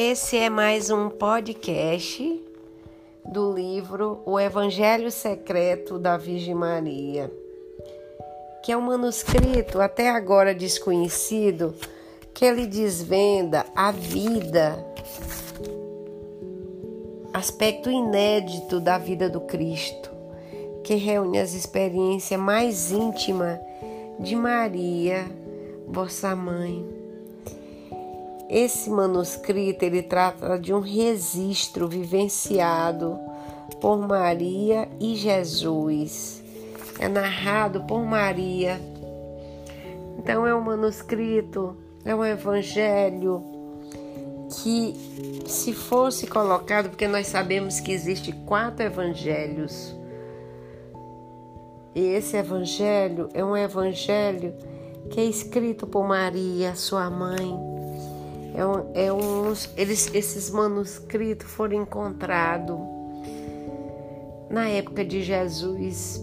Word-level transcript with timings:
Esse 0.00 0.36
é 0.36 0.48
mais 0.48 0.90
um 0.90 1.10
podcast 1.10 2.40
do 3.24 3.52
livro 3.52 4.20
O 4.24 4.38
Evangelho 4.38 5.10
Secreto 5.10 5.98
da 5.98 6.16
Virgem 6.16 6.54
Maria, 6.54 7.28
que 8.62 8.70
é 8.70 8.76
um 8.76 8.82
manuscrito 8.82 9.80
até 9.80 10.08
agora 10.08 10.54
desconhecido 10.54 11.74
que 12.32 12.44
ele 12.44 12.64
desvenda 12.64 13.66
a 13.74 13.90
vida, 13.90 14.86
aspecto 17.34 17.90
inédito 17.90 18.78
da 18.78 18.98
vida 18.98 19.28
do 19.28 19.40
Cristo, 19.40 20.12
que 20.84 20.94
reúne 20.94 21.40
as 21.40 21.54
experiências 21.54 22.38
mais 22.38 22.92
íntimas 22.92 23.58
de 24.20 24.36
Maria, 24.36 25.26
vossa 25.88 26.36
mãe 26.36 26.97
esse 28.48 28.88
manuscrito 28.88 29.84
ele 29.84 30.02
trata 30.02 30.58
de 30.58 30.72
um 30.72 30.80
registro 30.80 31.86
vivenciado 31.86 33.18
por 33.78 33.98
Maria 33.98 34.88
e 34.98 35.14
Jesus. 35.14 36.42
É 36.98 37.08
narrado 37.08 37.84
por 37.84 38.02
Maria. 38.04 38.80
Então 40.18 40.46
é 40.46 40.54
um 40.54 40.62
manuscrito, 40.62 41.76
é 42.04 42.14
um 42.14 42.24
evangelho 42.24 43.44
que 44.62 45.42
se 45.46 45.74
fosse 45.74 46.26
colocado, 46.26 46.88
porque 46.88 47.06
nós 47.06 47.26
sabemos 47.26 47.80
que 47.80 47.92
existe 47.92 48.32
quatro 48.32 48.84
evangelhos. 48.84 49.94
E 51.94 52.00
esse 52.00 52.34
evangelho 52.36 53.28
é 53.34 53.44
um 53.44 53.54
evangelho 53.54 54.54
que 55.10 55.20
é 55.20 55.24
escrito 55.24 55.86
por 55.86 56.06
Maria, 56.06 56.74
sua 56.74 57.10
mãe 57.10 57.77
é, 58.58 58.66
um, 58.66 58.90
é 58.92 59.12
uns, 59.12 59.70
eles, 59.76 60.12
esses 60.12 60.50
manuscritos 60.50 61.48
foram 61.48 61.80
encontrados 61.82 62.76
na 64.50 64.68
época 64.68 65.04
de 65.04 65.22
Jesus. 65.22 66.20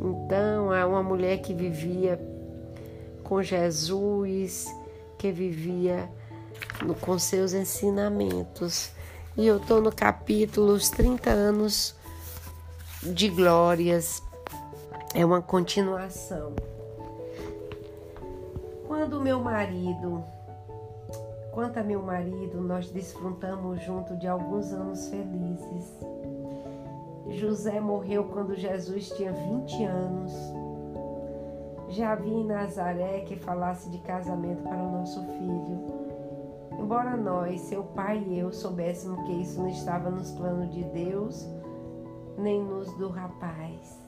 Então, 0.00 0.70
há 0.70 0.86
uma 0.86 1.02
mulher 1.02 1.38
que 1.38 1.52
vivia 1.52 2.20
com 3.24 3.42
Jesus, 3.42 4.72
que 5.18 5.32
vivia 5.32 6.08
no, 6.84 6.94
com 6.94 7.18
seus 7.18 7.52
ensinamentos. 7.52 8.92
E 9.36 9.44
eu 9.44 9.56
estou 9.56 9.82
no 9.82 9.90
capítulo 9.90 10.72
Os 10.72 10.88
30 10.88 11.30
anos 11.30 11.96
de 13.02 13.28
glórias. 13.28 14.22
É 15.12 15.26
uma 15.26 15.42
continuação. 15.42 16.54
Quando 18.86 19.20
meu 19.20 19.40
marido 19.40 20.22
Quanto 21.54 21.78
a 21.78 21.84
meu 21.84 22.02
marido, 22.02 22.60
nós 22.60 22.90
desfrutamos 22.90 23.80
junto 23.80 24.16
de 24.16 24.26
alguns 24.26 24.72
anos 24.72 25.08
felizes. 25.08 25.96
José 27.28 27.78
morreu 27.78 28.24
quando 28.24 28.56
Jesus 28.56 29.08
tinha 29.10 29.32
20 29.32 29.84
anos. 29.84 30.32
Já 31.90 32.16
vi 32.16 32.28
em 32.28 32.44
Nazaré 32.44 33.20
que 33.20 33.36
falasse 33.36 33.88
de 33.88 33.98
casamento 33.98 34.64
para 34.64 34.82
o 34.82 34.98
nosso 34.98 35.22
filho. 35.22 35.94
Embora 36.72 37.16
nós, 37.16 37.60
seu 37.60 37.84
pai 37.84 38.18
e 38.26 38.36
eu, 38.36 38.52
soubéssemos 38.52 39.24
que 39.24 39.34
isso 39.34 39.60
não 39.60 39.68
estava 39.68 40.10
nos 40.10 40.32
planos 40.32 40.74
de 40.74 40.82
Deus, 40.82 41.48
nem 42.36 42.64
nos 42.64 42.92
do 42.96 43.08
rapaz. 43.08 44.02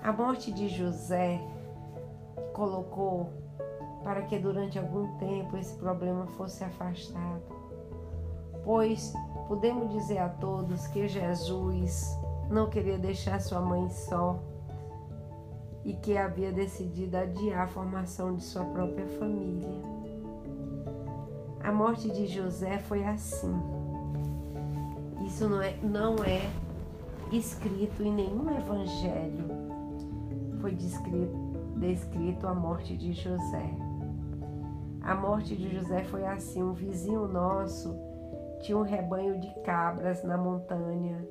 A 0.00 0.12
morte 0.12 0.52
de 0.52 0.68
José 0.68 1.40
colocou 2.52 3.39
para 4.02 4.22
que 4.22 4.38
durante 4.38 4.78
algum 4.78 5.16
tempo 5.18 5.56
esse 5.56 5.76
problema 5.76 6.26
fosse 6.26 6.64
afastado. 6.64 7.42
Pois 8.64 9.12
podemos 9.48 9.90
dizer 9.90 10.18
a 10.18 10.28
todos 10.28 10.86
que 10.88 11.08
Jesus 11.08 12.16
não 12.50 12.68
queria 12.68 12.98
deixar 12.98 13.40
sua 13.40 13.60
mãe 13.60 13.88
só 13.88 14.38
e 15.84 15.94
que 15.94 16.16
havia 16.16 16.52
decidido 16.52 17.16
adiar 17.16 17.64
a 17.64 17.66
formação 17.66 18.34
de 18.34 18.42
sua 18.42 18.64
própria 18.64 19.06
família. 19.18 19.80
A 21.62 21.72
morte 21.72 22.10
de 22.10 22.26
José 22.26 22.78
foi 22.78 23.04
assim. 23.04 23.54
Isso 25.26 25.48
não 25.48 25.62
é, 25.62 25.76
não 25.82 26.16
é 26.24 26.50
escrito 27.32 28.02
em 28.02 28.12
nenhum 28.12 28.50
evangelho. 28.56 29.44
Foi 30.60 30.74
descrito, 30.74 31.36
descrito 31.76 32.46
a 32.46 32.54
morte 32.54 32.96
de 32.96 33.12
José. 33.12 33.89
A 35.02 35.14
morte 35.14 35.56
de 35.56 35.74
José 35.74 36.04
foi 36.04 36.24
assim: 36.24 36.62
um 36.62 36.72
vizinho 36.72 37.26
nosso 37.26 38.10
tinha 38.60 38.76
um 38.76 38.82
rebanho 38.82 39.38
de 39.38 39.48
cabras 39.60 40.22
na 40.22 40.36
montanha, 40.36 41.26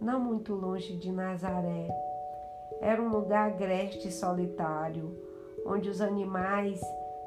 não 0.00 0.18
muito 0.18 0.52
longe 0.54 0.96
de 0.96 1.12
Nazaré. 1.12 1.88
Era 2.80 3.00
um 3.00 3.08
lugar 3.08 3.52
agreste 3.52 4.08
e 4.08 4.12
solitário, 4.12 5.16
onde 5.64 5.88
os 5.88 6.00
animais 6.00 6.80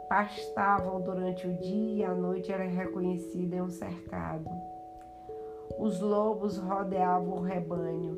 pastavam 0.10 1.02
durante 1.02 1.48
o 1.48 1.54
dia 1.54 1.96
e 1.96 2.04
a 2.04 2.14
noite 2.14 2.52
era 2.52 2.66
reconhecida 2.66 3.56
em 3.56 3.62
um 3.62 3.70
cercado. 3.70 4.50
Os 5.80 6.02
lobos 6.02 6.58
rodeavam 6.58 7.38
o 7.38 7.42
rebanho 7.42 8.18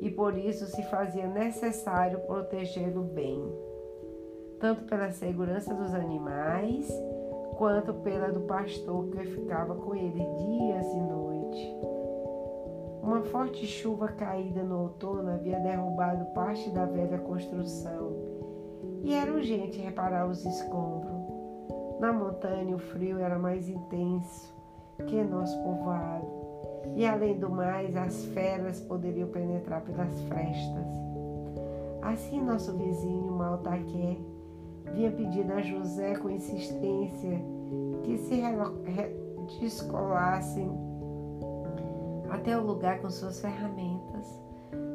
e 0.00 0.10
por 0.10 0.36
isso 0.36 0.66
se 0.66 0.82
fazia 0.84 1.26
necessário 1.26 2.20
protegê-lo 2.20 3.02
bem, 3.02 3.42
tanto 4.58 4.84
pela 4.84 5.10
segurança 5.10 5.74
dos 5.74 5.92
animais 5.92 6.88
quanto 7.58 7.92
pela 7.92 8.30
do 8.30 8.42
pastor 8.42 9.08
que 9.08 9.24
ficava 9.24 9.74
com 9.74 9.92
ele 9.92 10.24
dias 10.38 10.86
e 10.86 11.00
noites. 11.00 11.76
Uma 13.02 13.20
forte 13.22 13.66
chuva 13.66 14.06
caída 14.08 14.62
no 14.62 14.82
outono 14.82 15.28
havia 15.28 15.58
derrubado 15.58 16.24
parte 16.26 16.70
da 16.70 16.86
velha 16.86 17.18
construção 17.18 18.12
e 19.02 19.12
era 19.12 19.32
urgente 19.32 19.80
reparar 19.80 20.28
os 20.28 20.44
escombros. 20.46 21.18
Na 21.98 22.12
montanha 22.12 22.76
o 22.76 22.78
frio 22.78 23.18
era 23.18 23.38
mais 23.38 23.68
intenso 23.68 24.54
que 25.08 25.20
nosso 25.24 25.60
povoado 25.64 26.28
e 26.94 27.04
além 27.04 27.40
do 27.40 27.50
mais 27.50 27.96
as 27.96 28.24
feras 28.26 28.80
poderiam 28.82 29.28
penetrar 29.30 29.82
pelas 29.82 30.20
frestas. 30.22 30.86
Assim 32.02 32.40
nosso 32.40 32.76
vizinho 32.76 33.32
Maltaqué 33.32 34.16
vinha 34.94 35.10
pedindo 35.10 35.52
a 35.52 35.60
José 35.60 36.14
com 36.16 36.30
insistência 36.30 37.40
que 38.02 38.18
se 38.18 38.40
descolassem 39.60 40.70
até 42.30 42.56
o 42.56 42.64
lugar 42.64 43.00
com 43.00 43.10
suas 43.10 43.40
ferramentas 43.40 44.26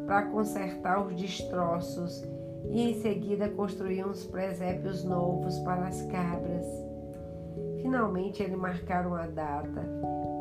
para 0.06 0.28
consertar 0.28 1.06
os 1.06 1.16
destroços 1.16 2.24
e 2.70 2.82
em 2.82 2.94
seguida 3.02 3.50
construir 3.50 4.06
uns 4.06 4.26
presépios 4.26 5.04
novos 5.04 5.60
para 5.60 5.88
as 5.88 6.02
cabras. 6.04 6.66
Finalmente 7.82 8.42
eles 8.42 8.58
marcaram 8.58 9.14
a 9.14 9.28
data 9.28 9.84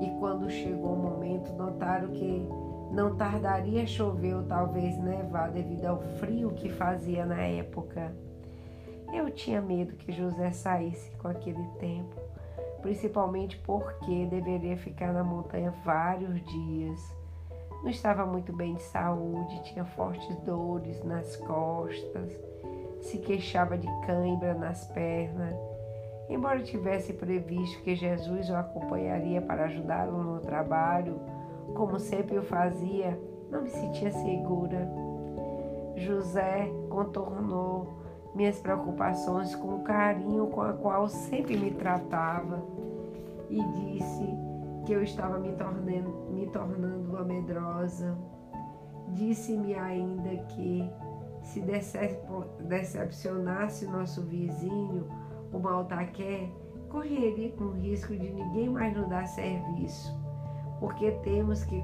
e 0.01 0.11
quando 0.19 0.51
chegou 0.51 0.95
o 0.95 0.97
momento 0.97 1.53
notaram 1.55 2.09
que 2.09 2.47
não 2.93 3.17
tardaria 3.17 3.83
a 3.83 3.87
chover 3.87 4.37
ou 4.37 4.43
talvez 4.45 4.99
nevar 4.99 5.51
devido 5.51 5.87
ao 5.87 6.01
frio 6.19 6.51
que 6.51 6.69
fazia 6.69 7.25
na 7.25 7.41
época. 7.41 8.15
Eu 9.13 9.31
tinha 9.31 9.61
medo 9.61 9.95
que 9.97 10.11
José 10.11 10.51
saísse 10.53 11.11
com 11.17 11.29
aquele 11.29 11.63
tempo, 11.79 12.17
principalmente 12.81 13.59
porque 13.59 14.25
deveria 14.27 14.77
ficar 14.77 15.13
na 15.13 15.23
montanha 15.23 15.71
vários 15.85 16.43
dias. 16.45 17.17
Não 17.83 17.91
estava 17.91 18.25
muito 18.25 18.53
bem 18.53 18.75
de 18.75 18.83
saúde, 18.83 19.63
tinha 19.65 19.85
fortes 19.85 20.35
dores 20.39 21.05
nas 21.05 21.37
costas, 21.37 22.33
se 23.01 23.19
queixava 23.19 23.77
de 23.77 23.89
cãibra 24.07 24.55
nas 24.55 24.87
pernas. 24.89 25.57
Embora 26.31 26.63
tivesse 26.63 27.13
previsto 27.13 27.83
que 27.83 27.95
Jesus 27.95 28.49
o 28.49 28.57
acompanharia 28.57 29.43
para 29.43 29.65
ajudá-lo 29.65 30.23
no 30.23 30.41
trabalho, 30.41 31.21
como 31.75 31.99
sempre 31.99 32.39
o 32.39 32.43
fazia, 32.43 33.21
não 33.51 33.63
me 33.63 33.69
sentia 33.69 34.11
segura. 34.11 34.89
José 35.97 36.71
contornou 36.89 38.02
minhas 38.35 38.59
preocupações 38.59 39.55
com 39.55 39.77
o 39.77 39.83
carinho 39.83 40.47
com 40.49 40.63
a 40.63 40.73
qual 40.73 41.09
sempre 41.09 41.57
me 41.57 41.71
tratava 41.71 42.63
e 43.51 43.63
disse 43.63 44.27
que 44.87 44.93
eu 44.93 45.03
estava 45.03 45.39
me 45.39 45.53
tornando, 45.53 46.11
me 46.31 46.47
tornando 46.47 47.11
uma 47.11 47.25
medrosa. 47.25 48.17
Disse-me 49.09 49.75
ainda 49.75 50.31
que 50.45 50.91
se 51.43 51.61
decepcionasse 52.61 53.87
nosso 53.87 54.23
vizinho, 54.23 55.07
o 55.53 55.59
Maltaqué, 55.59 56.49
correria 56.89 57.51
com 57.53 57.65
o 57.65 57.73
risco 57.73 58.17
de 58.17 58.31
ninguém 58.31 58.69
mais 58.69 58.97
nos 58.97 59.09
dar 59.09 59.27
serviço, 59.27 60.15
porque 60.79 61.11
temos 61.23 61.65
que 61.65 61.83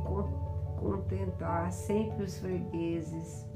contentar 0.78 1.72
sempre 1.72 2.24
os 2.24 2.38
fregueses. 2.38 3.47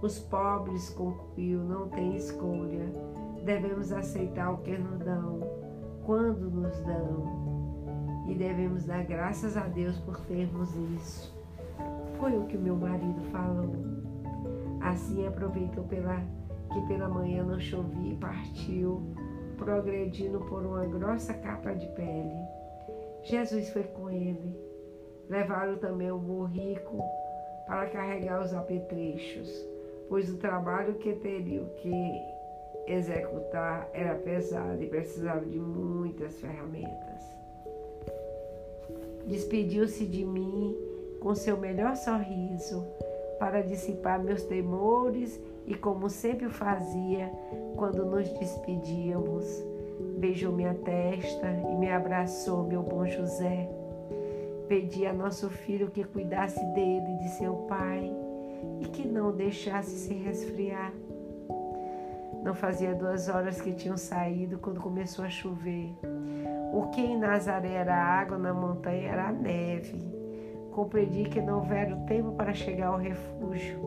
Os 0.00 0.18
pobres, 0.18 0.90
concluiu, 0.90 1.58
não 1.64 1.88
têm 1.88 2.16
escolha. 2.16 2.86
Devemos 3.44 3.92
aceitar 3.92 4.52
o 4.52 4.58
que 4.58 4.76
nos 4.78 5.00
dão, 5.00 5.40
quando 6.04 6.50
nos 6.50 6.78
dão. 6.84 7.48
e 8.28 8.34
devemos 8.34 8.84
dar 8.84 9.04
graças 9.04 9.56
a 9.56 9.66
Deus 9.66 9.98
por 10.00 10.20
termos 10.20 10.74
isso. 10.94 11.34
Foi 12.20 12.36
o 12.36 12.44
que 12.46 12.58
meu 12.58 12.76
marido 12.76 13.20
falou. 13.32 13.74
Assim 14.80 15.26
aproveitou 15.26 15.84
pela, 15.84 16.20
que 16.72 16.80
pela 16.86 17.08
manhã 17.08 17.42
não 17.42 17.58
chovia 17.58 18.12
e 18.12 18.16
partiu, 18.16 19.02
progredindo 19.56 20.40
por 20.40 20.64
uma 20.64 20.84
grossa 20.86 21.32
capa 21.34 21.74
de 21.74 21.86
pele. 21.88 22.36
Jesus 23.22 23.70
foi 23.70 23.84
com 23.84 24.10
ele. 24.10 24.56
Levaram 25.28 25.78
também 25.78 26.10
o 26.10 26.18
burrico 26.18 27.02
para 27.66 27.88
carregar 27.90 28.42
os 28.42 28.54
apetrechos, 28.54 29.48
pois 30.08 30.32
o 30.32 30.36
trabalho 30.38 30.94
que 30.94 31.12
teriam 31.14 31.66
que 31.76 31.92
executar 32.86 33.88
era 33.92 34.14
pesado 34.14 34.82
e 34.82 34.86
precisava 34.86 35.44
de 35.44 35.58
muitas 35.58 36.40
ferramentas. 36.40 37.38
Despediu-se 39.26 40.06
de 40.06 40.24
mim 40.24 40.74
com 41.20 41.34
seu 41.34 41.58
melhor 41.58 41.96
sorriso 41.96 42.86
para 43.38 43.60
dissipar 43.60 44.22
meus 44.22 44.42
temores 44.44 45.38
e, 45.66 45.74
como 45.74 46.08
sempre 46.08 46.46
o 46.46 46.50
fazia 46.50 47.30
quando 47.76 48.04
nos 48.06 48.28
despedíamos, 48.30 49.44
beijou 50.16 50.52
minha 50.52 50.74
testa 50.74 51.46
e 51.70 51.76
me 51.76 51.90
abraçou, 51.90 52.64
meu 52.64 52.82
bom 52.82 53.06
José. 53.06 53.68
Pedi 54.66 55.06
a 55.06 55.12
nosso 55.12 55.48
filho 55.50 55.90
que 55.90 56.04
cuidasse 56.04 56.64
dele 56.72 57.14
e 57.14 57.18
de 57.18 57.28
seu 57.30 57.54
pai 57.68 58.10
e 58.80 58.86
que 58.86 59.06
não 59.06 59.32
deixasse 59.32 59.90
se 59.90 60.14
resfriar. 60.14 60.92
Não 62.42 62.54
fazia 62.54 62.94
duas 62.94 63.28
horas 63.28 63.60
que 63.60 63.72
tinham 63.72 63.96
saído 63.96 64.58
quando 64.58 64.80
começou 64.80 65.24
a 65.24 65.28
chover. 65.28 65.92
O 66.72 66.88
que 66.92 67.00
em 67.00 67.18
Nazaré 67.18 67.72
era 67.72 67.94
água, 67.94 68.38
na 68.38 68.54
montanha 68.54 69.08
era 69.08 69.32
neve. 69.32 70.00
Compreendi 70.72 71.24
que 71.24 71.40
não 71.40 71.56
houvera 71.56 71.96
tempo 72.06 72.32
para 72.32 72.54
chegar 72.54 72.88
ao 72.88 72.98
refúgio 72.98 73.80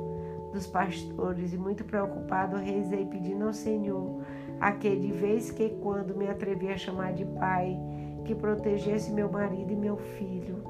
dos 0.52 0.68
pastores 0.68 1.54
e, 1.54 1.58
muito 1.58 1.86
preocupado, 1.86 2.58
rezei 2.58 3.06
pedindo 3.06 3.46
ao 3.46 3.54
Senhor, 3.54 4.22
a 4.60 4.74
que 4.74 4.96
de 4.96 5.12
vez 5.12 5.50
que 5.50 5.70
quando 5.82 6.16
me 6.16 6.28
atrevi 6.28 6.68
a 6.68 6.78
chamar 6.78 7.14
de 7.14 7.26
pai, 7.26 7.80
que 8.26 8.36
protegesse 8.36 9.12
meu 9.12 9.32
marido 9.32 9.72
e 9.72 9.76
meu 9.76 9.98
filho. 9.98 10.64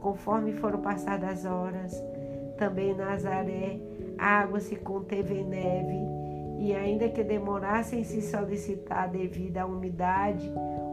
Conforme 0.00 0.52
foram 0.52 0.80
passadas 0.80 1.30
as 1.30 1.44
horas, 1.44 2.02
também 2.52 2.90
em 2.90 2.96
Nazaré, 2.96 3.80
a 4.18 4.40
água 4.40 4.60
se 4.60 4.76
conteve 4.76 5.34
em 5.34 5.44
neve, 5.44 5.98
e 6.58 6.74
ainda 6.74 7.08
que 7.08 7.24
demorasse 7.24 7.96
em 7.96 8.04
se 8.04 8.22
solicitar 8.22 9.10
devido 9.10 9.58
à 9.58 9.66
umidade, 9.66 10.50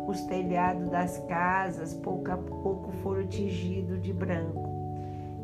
os 0.08 0.22
telhados 0.22 0.90
das 0.90 1.20
casas, 1.28 1.94
pouco 1.94 2.32
a 2.32 2.38
pouco, 2.38 2.92
foram 3.04 3.28
tingidos 3.28 4.02
de 4.02 4.12
branco. 4.12 4.68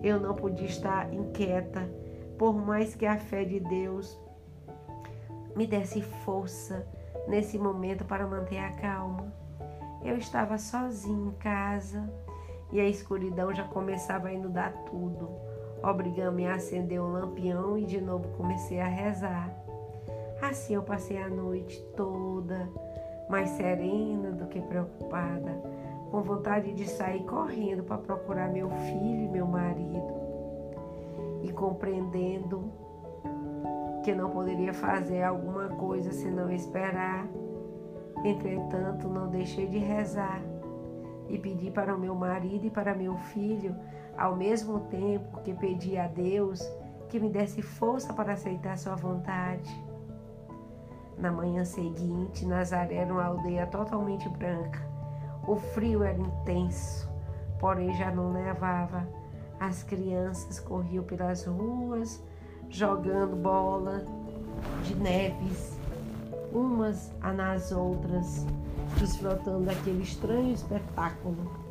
Eu 0.01 0.19
não 0.19 0.33
podia 0.33 0.65
estar 0.65 1.13
inquieta, 1.13 1.87
por 2.37 2.55
mais 2.55 2.95
que 2.95 3.05
a 3.05 3.17
fé 3.17 3.45
de 3.45 3.59
Deus 3.59 4.19
me 5.55 5.65
desse 5.65 6.01
força 6.01 6.85
nesse 7.27 7.57
momento 7.57 8.03
para 8.05 8.27
manter 8.27 8.57
a 8.57 8.71
calma. 8.71 9.31
Eu 10.03 10.17
estava 10.17 10.57
sozinha 10.57 11.29
em 11.29 11.31
casa 11.33 12.11
e 12.71 12.79
a 12.79 12.87
escuridão 12.87 13.53
já 13.53 13.63
começava 13.63 14.27
a 14.27 14.33
inundar 14.33 14.73
tudo, 14.85 15.29
obrigando-me 15.83 16.47
a 16.47 16.55
acender 16.55 17.01
um 17.01 17.11
lampião 17.11 17.77
e 17.77 17.85
de 17.85 18.01
novo 18.01 18.27
comecei 18.37 18.79
a 18.79 18.87
rezar. 18.87 19.51
Assim 20.41 20.75
eu 20.75 20.83
passei 20.83 21.17
a 21.17 21.29
noite 21.29 21.81
toda 21.95 22.69
mais 23.29 23.49
serena 23.51 24.31
do 24.31 24.45
que 24.47 24.61
preocupada, 24.61 25.51
com 26.11 26.21
vontade 26.21 26.73
de 26.73 26.87
sair 26.87 27.23
correndo 27.23 27.83
para 27.83 27.97
procurar 27.97 28.49
meu 28.49 28.69
filho 28.69 29.25
e 29.25 29.27
meu 29.27 29.47
marido. 29.47 30.13
E 31.43 31.51
compreendendo 31.51 32.71
que 34.03 34.13
não 34.13 34.29
poderia 34.29 34.73
fazer 34.73 35.23
alguma 35.23 35.69
coisa 35.69 36.11
senão 36.11 36.51
esperar. 36.51 37.27
Entretanto, 38.23 39.07
não 39.07 39.27
deixei 39.29 39.67
de 39.67 39.77
rezar 39.77 40.41
e 41.27 41.37
pedi 41.37 41.71
para 41.71 41.95
o 41.95 41.99
meu 41.99 42.13
marido 42.13 42.65
e 42.65 42.69
para 42.69 42.93
meu 42.93 43.17
filho, 43.17 43.75
ao 44.17 44.35
mesmo 44.35 44.81
tempo 44.81 45.41
que 45.41 45.53
pedi 45.53 45.97
a 45.97 46.07
Deus 46.07 46.61
que 47.09 47.19
me 47.19 47.29
desse 47.29 47.61
força 47.61 48.13
para 48.13 48.33
aceitar 48.33 48.77
sua 48.77 48.95
vontade. 48.95 49.69
Na 51.17 51.31
manhã 51.31 51.63
seguinte, 51.63 52.45
Nazaré 52.45 52.95
era 52.95 53.13
uma 53.13 53.23
aldeia 53.23 53.65
totalmente 53.67 54.27
branca. 54.29 54.81
O 55.47 55.55
frio 55.55 56.03
era 56.03 56.17
intenso, 56.17 57.09
porém 57.59 57.93
já 57.95 58.11
não 58.11 58.33
nevava. 58.33 59.07
As 59.59 59.83
crianças 59.83 60.59
corriam 60.59 61.03
pelas 61.03 61.45
ruas, 61.45 62.21
jogando 62.69 63.35
bola 63.37 64.03
de 64.83 64.95
neves, 64.95 65.79
umas 66.51 67.11
nas 67.21 67.71
outras, 67.71 68.45
desfrutando 68.99 69.65
daquele 69.65 70.03
estranho 70.03 70.53
espetáculo. 70.53 71.64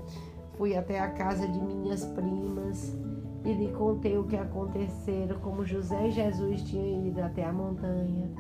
Fui 0.57 0.77
até 0.77 1.01
a 1.01 1.11
casa 1.11 1.47
de 1.47 1.61
minhas 1.61 2.05
primas 2.05 2.97
e 3.45 3.53
lhe 3.53 3.73
contei 3.73 4.17
o 4.17 4.25
que 4.25 4.37
acontecera, 4.37 5.35
como 5.37 5.65
José 5.65 6.09
e 6.09 6.13
Jesus 6.13 6.63
tinham 6.63 7.07
ido 7.07 7.21
até 7.21 7.45
a 7.45 7.53
montanha 7.53 8.31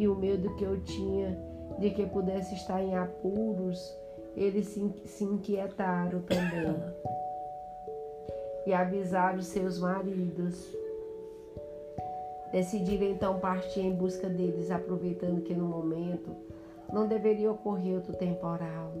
e 0.00 0.08
o 0.08 0.14
medo 0.14 0.54
que 0.56 0.64
eu 0.64 0.80
tinha 0.80 1.38
de 1.78 1.90
que 1.90 2.06
pudesse 2.06 2.54
estar 2.54 2.82
em 2.82 2.96
apuros, 2.96 3.94
eles 4.34 4.66
se, 4.68 4.94
se 5.04 5.24
inquietaram 5.24 6.22
também 6.22 6.74
e 8.66 8.72
avisaram 8.72 9.42
seus 9.42 9.78
maridos. 9.78 10.74
Decidiram 12.50 13.06
então 13.06 13.38
partir 13.38 13.80
em 13.80 13.94
busca 13.94 14.26
deles, 14.26 14.70
aproveitando 14.70 15.42
que 15.42 15.54
no 15.54 15.66
momento 15.66 16.34
não 16.90 17.06
deveria 17.06 17.52
ocorrer 17.52 17.96
outro 17.96 18.14
temporal. 18.14 18.92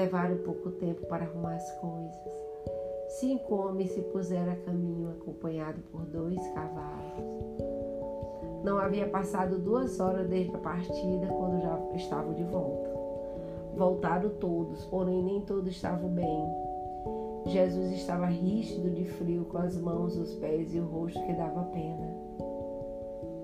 Levaram 0.00 0.38
pouco 0.38 0.70
tempo 0.70 1.04
para 1.08 1.26
arrumar 1.26 1.56
as 1.56 1.70
coisas. 1.72 2.16
Cinco 3.20 3.54
homens 3.54 3.90
se 3.90 4.00
puseram 4.00 4.52
a 4.52 4.56
caminho, 4.56 5.10
acompanhados 5.10 5.84
por 5.92 6.06
dois 6.06 6.40
cavalos. 6.54 7.60
Não 8.64 8.78
havia 8.78 9.06
passado 9.06 9.58
duas 9.58 10.00
horas 10.00 10.26
desde 10.26 10.56
a 10.56 10.58
partida 10.58 11.26
quando 11.26 11.60
já 11.60 11.78
estavam 11.96 12.32
de 12.32 12.44
volta. 12.44 12.88
Voltaram 13.76 14.30
todos, 14.30 14.86
porém 14.86 15.22
nem 15.22 15.42
todos 15.42 15.70
estavam 15.70 16.08
bem. 16.08 16.48
Jesus 17.44 17.92
estava 17.92 18.24
rígido 18.24 18.88
de 18.88 19.04
frio, 19.04 19.44
com 19.44 19.58
as 19.58 19.76
mãos, 19.76 20.16
os 20.16 20.34
pés 20.36 20.74
e 20.74 20.80
o 20.80 20.86
rosto 20.86 21.22
que 21.26 21.34
dava 21.34 21.64
pena. 21.64 22.08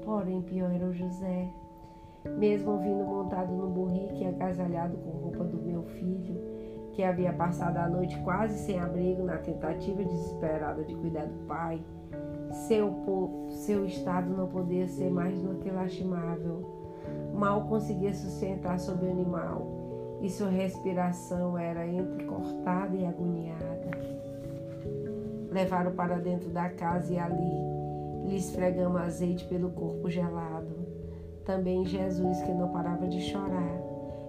Porém, 0.02 0.40
pior 0.40 0.70
era 0.70 0.86
o 0.86 0.94
José. 0.94 1.50
Mesmo 2.38 2.78
vindo 2.78 3.04
montado 3.04 3.52
no 3.52 3.68
burrico 3.68 4.14
e 4.14 4.26
agasalhado 4.26 4.96
com 4.96 5.10
roupa 5.10 5.44
do 5.44 5.62
meu 5.62 5.82
filho, 5.84 6.45
que 6.96 7.04
havia 7.04 7.30
passado 7.30 7.76
a 7.76 7.86
noite 7.86 8.18
quase 8.20 8.56
sem 8.58 8.80
abrigo 8.80 9.22
na 9.22 9.36
tentativa 9.36 10.02
desesperada 10.02 10.82
de 10.82 10.94
cuidar 10.94 11.26
do 11.26 11.46
pai, 11.46 11.78
seu, 12.66 12.90
seu 13.50 13.84
estado 13.84 14.34
não 14.34 14.48
podia 14.48 14.88
ser 14.88 15.10
mais 15.10 15.38
do 15.42 15.56
que 15.56 15.70
lastimável. 15.70 16.64
Mal 17.34 17.68
conseguia 17.68 18.14
sustentar 18.14 18.80
sobre 18.80 19.08
o 19.08 19.10
animal 19.10 20.18
e 20.22 20.30
sua 20.30 20.48
respiração 20.48 21.58
era 21.58 21.86
entrecortada 21.86 22.96
e 22.96 23.04
agoniada. 23.04 23.90
Levaram 25.50 25.92
para 25.92 26.16
dentro 26.18 26.48
da 26.48 26.70
casa 26.70 27.12
e 27.12 27.18
ali 27.18 28.26
lhe 28.26 28.36
esfregamos 28.36 29.02
azeite 29.02 29.44
pelo 29.44 29.70
corpo 29.70 30.08
gelado. 30.08 30.74
Também 31.44 31.84
Jesus, 31.84 32.40
que 32.40 32.52
não 32.52 32.72
parava 32.72 33.06
de 33.06 33.20
chorar 33.20 33.65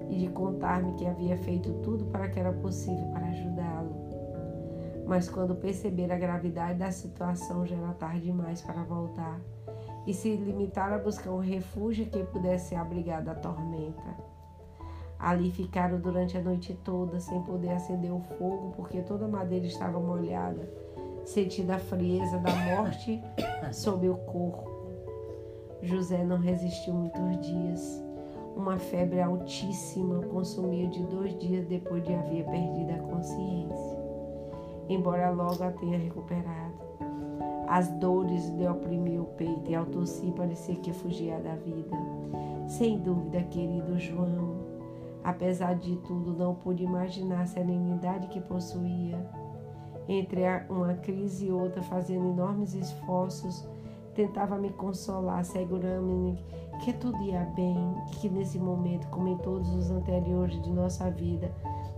e 0.09 0.17
de 0.17 0.29
contar-me 0.29 0.93
que 0.93 1.05
havia 1.05 1.37
feito 1.37 1.73
tudo 1.81 2.05
para 2.05 2.29
que 2.29 2.39
era 2.39 2.53
possível 2.53 3.05
para 3.11 3.27
ajudá-lo 3.27 4.07
mas 5.07 5.29
quando 5.29 5.55
perceber 5.55 6.11
a 6.11 6.17
gravidade 6.17 6.79
da 6.79 6.91
situação 6.91 7.65
já 7.65 7.77
era 7.77 7.93
tarde 7.93 8.25
demais 8.25 8.61
para 8.61 8.83
voltar 8.83 9.39
e 10.05 10.13
se 10.13 10.35
limitaram 10.35 10.97
a 10.97 10.99
buscar 10.99 11.31
um 11.31 11.39
refúgio 11.39 12.05
que 12.07 12.23
pudesse 12.25 12.75
abrigar 12.75 13.23
da 13.23 13.33
tormenta. 13.33 14.27
Ali 15.17 15.49
ficaram 15.51 15.99
durante 15.99 16.37
a 16.37 16.41
noite 16.41 16.73
toda 16.83 17.19
sem 17.19 17.41
poder 17.43 17.69
acender 17.69 18.13
o 18.13 18.19
fogo 18.19 18.73
porque 18.75 19.01
toda 19.01 19.25
a 19.25 19.29
madeira 19.29 19.65
estava 19.65 19.99
molhada, 19.99 20.69
sentindo 21.25 21.71
a 21.71 21.79
frieza 21.79 22.37
da 22.39 22.53
morte 22.53 23.21
sob 23.71 24.07
o 24.09 24.15
corpo. 24.15 24.77
José 25.81 26.23
não 26.23 26.37
resistiu 26.37 26.93
muitos 26.93 27.39
dias. 27.47 28.06
Uma 28.57 28.77
febre 28.77 29.21
altíssima 29.21 30.21
consumiu 30.23 30.89
de 30.89 31.03
dois 31.03 31.37
dias 31.37 31.65
depois 31.67 32.03
de 32.03 32.13
haver 32.13 32.43
perdido 32.45 32.91
a 32.91 33.13
consciência 33.13 33.97
embora 34.89 35.29
logo 35.29 35.63
a 35.63 35.71
tenha 35.71 35.97
recuperado. 35.97 36.75
As 37.67 37.89
dores 37.99 38.47
lhe 38.51 38.65
oprimiam 38.67 39.23
o 39.23 39.27
peito 39.27 39.69
e 39.69 39.75
ao 39.75 39.85
tossir 39.85 40.31
parecia 40.33 40.75
que 40.75 40.93
fugia 40.93 41.37
da 41.39 41.55
vida. 41.55 41.95
Sem 42.67 42.97
dúvida, 42.99 43.43
querido 43.43 43.99
João, 43.99 44.65
Apesar 45.23 45.75
de 45.75 45.97
tudo, 45.97 46.31
não 46.31 46.55
pude 46.55 46.85
imaginar 46.85 47.41
a 47.41 47.45
serenidade 47.45 48.27
que 48.27 48.39
possuía. 48.39 49.29
Entre 50.07 50.41
uma 50.69 50.93
crise 50.93 51.47
e 51.47 51.51
outra, 51.51 51.83
fazendo 51.83 52.29
enormes 52.29 52.73
esforços, 52.73 53.67
tentava 54.15 54.57
me 54.57 54.69
consolar, 54.69 55.43
segurando-me 55.43 56.39
que 56.79 56.93
tudo 56.93 57.21
ia 57.21 57.43
bem, 57.55 57.95
que 58.11 58.29
nesse 58.29 58.59
momento, 58.59 59.07
como 59.07 59.27
em 59.27 59.37
todos 59.37 59.73
os 59.73 59.89
anteriores 59.89 60.61
de 60.61 60.71
nossa 60.71 61.09
vida, 61.09 61.51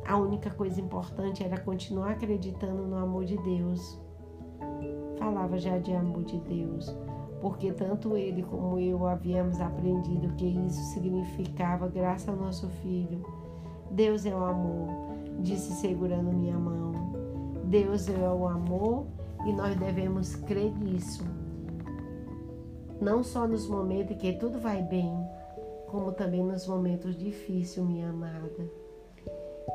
a 0.05 0.17
única 0.17 0.49
coisa 0.49 0.79
importante 0.79 1.43
era 1.43 1.59
continuar 1.59 2.11
acreditando 2.11 2.85
no 2.87 2.95
amor 2.97 3.25
de 3.25 3.37
Deus. 3.37 3.99
Falava 5.17 5.57
já 5.57 5.77
de 5.77 5.93
amor 5.93 6.23
de 6.23 6.39
Deus, 6.39 6.95
porque 7.41 7.71
tanto 7.71 8.15
ele 8.15 8.43
como 8.43 8.79
eu 8.79 9.05
havíamos 9.05 9.59
aprendido 9.59 10.33
que 10.35 10.45
isso 10.45 10.81
significava 10.93 11.87
graça 11.87 12.31
ao 12.31 12.37
nosso 12.37 12.67
filho. 12.67 13.21
Deus 13.91 14.25
é 14.25 14.35
o 14.35 14.43
amor, 14.43 14.87
disse 15.39 15.73
segurando 15.73 16.31
minha 16.31 16.57
mão. 16.57 16.93
Deus 17.65 18.09
é 18.09 18.29
o 18.29 18.47
amor 18.47 19.05
e 19.45 19.53
nós 19.53 19.75
devemos 19.75 20.35
crer 20.35 20.73
nisso 20.79 21.23
não 23.01 23.23
só 23.23 23.47
nos 23.47 23.67
momentos 23.67 24.15
em 24.15 24.17
que 24.17 24.33
tudo 24.33 24.59
vai 24.59 24.81
bem, 24.81 25.13
como 25.87 26.11
também 26.11 26.43
nos 26.43 26.67
momentos 26.67 27.17
difíceis, 27.17 27.85
minha 27.85 28.09
amada. 28.09 28.69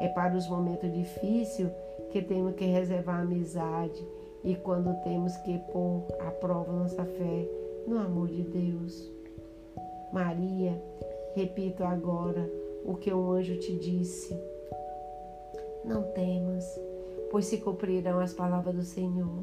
É 0.01 0.09
para 0.09 0.37
os 0.37 0.49
momentos 0.49 0.93
difíceis 0.93 1.71
que 2.11 2.23
temos 2.23 2.55
que 2.55 2.65
reservar 2.65 3.17
a 3.17 3.23
amizade 3.23 4.07
e 4.43 4.55
quando 4.55 4.95
temos 5.03 5.37
que 5.39 5.59
pôr 5.73 6.05
à 6.21 6.31
prova 6.31 6.73
nossa 6.73 7.05
fé 7.05 7.49
no 7.87 7.99
amor 7.99 8.29
de 8.29 8.43
Deus. 8.43 9.11
Maria, 10.13 10.81
repito 11.35 11.83
agora 11.83 12.49
o 12.85 12.95
que 12.95 13.13
um 13.13 13.33
anjo 13.33 13.57
te 13.59 13.75
disse. 13.77 14.39
Não 15.85 16.03
temas, 16.13 16.65
pois 17.31 17.47
se 17.47 17.59
cumprirão 17.59 18.21
as 18.21 18.33
palavras 18.33 18.75
do 18.75 18.83
Senhor. 18.83 19.43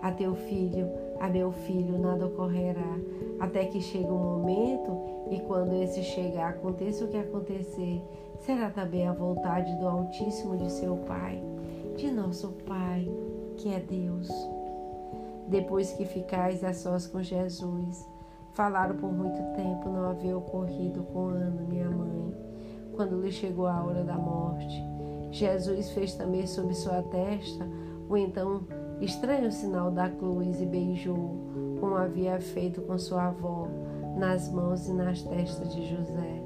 A 0.00 0.10
teu 0.12 0.34
filho 0.34 0.88
a 1.20 1.28
meu 1.28 1.52
filho 1.52 1.98
nada 1.98 2.26
ocorrerá, 2.26 2.98
até 3.38 3.66
que 3.66 3.80
chegue 3.80 4.08
o 4.08 4.14
um 4.14 4.38
momento, 4.38 4.98
e 5.30 5.38
quando 5.40 5.74
esse 5.74 6.02
chegar, 6.02 6.50
aconteça 6.50 7.04
o 7.04 7.08
que 7.08 7.18
acontecer, 7.18 8.02
será 8.40 8.70
também 8.70 9.06
a 9.06 9.12
vontade 9.12 9.74
do 9.76 9.86
Altíssimo 9.86 10.56
de 10.56 10.72
seu 10.72 10.96
Pai, 10.96 11.42
de 11.96 12.10
nosso 12.10 12.48
Pai, 12.66 13.06
que 13.58 13.72
é 13.72 13.78
Deus. 13.78 14.28
Depois 15.46 15.92
que 15.92 16.06
ficais 16.06 16.64
a 16.64 16.72
sós 16.72 17.06
com 17.06 17.22
Jesus, 17.22 18.08
falaram 18.52 18.96
por 18.96 19.12
muito 19.12 19.42
tempo, 19.54 19.90
não 19.90 20.10
havia 20.10 20.36
ocorrido 20.36 21.02
com 21.12 21.28
Ana, 21.28 21.62
minha 21.68 21.90
mãe, 21.90 22.34
quando 22.94 23.20
lhe 23.20 23.30
chegou 23.30 23.66
a 23.66 23.82
hora 23.84 24.02
da 24.02 24.16
morte. 24.16 24.82
Jesus 25.30 25.90
fez 25.90 26.14
também 26.14 26.46
sobre 26.46 26.74
sua 26.74 27.02
testa 27.02 27.68
o 28.08 28.16
então 28.16 28.62
Estranho 29.00 29.50
sinal 29.50 29.90
da 29.90 30.10
cruz 30.10 30.60
e 30.60 30.66
beijou, 30.66 31.34
como 31.80 31.94
havia 31.94 32.38
feito 32.38 32.82
com 32.82 32.98
sua 32.98 33.28
avó, 33.28 33.66
nas 34.18 34.52
mãos 34.52 34.86
e 34.88 34.92
nas 34.92 35.22
testas 35.22 35.74
de 35.74 35.86
José. 35.88 36.42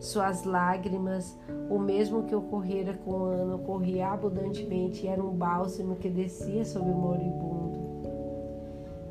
Suas 0.00 0.44
lágrimas, 0.44 1.38
o 1.68 1.78
mesmo 1.78 2.22
que 2.24 2.34
ocorrera 2.34 2.94
com 2.94 3.24
Ana, 3.24 3.58
corria 3.58 4.08
abundantemente 4.08 5.04
e 5.04 5.08
era 5.08 5.22
um 5.22 5.32
bálsamo 5.32 5.96
que 5.96 6.08
descia 6.08 6.64
sobre 6.64 6.90
o 6.90 6.96
moribundo. 6.96 7.78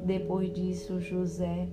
Depois 0.04 0.52
disso, 0.52 1.00
José 1.00 1.68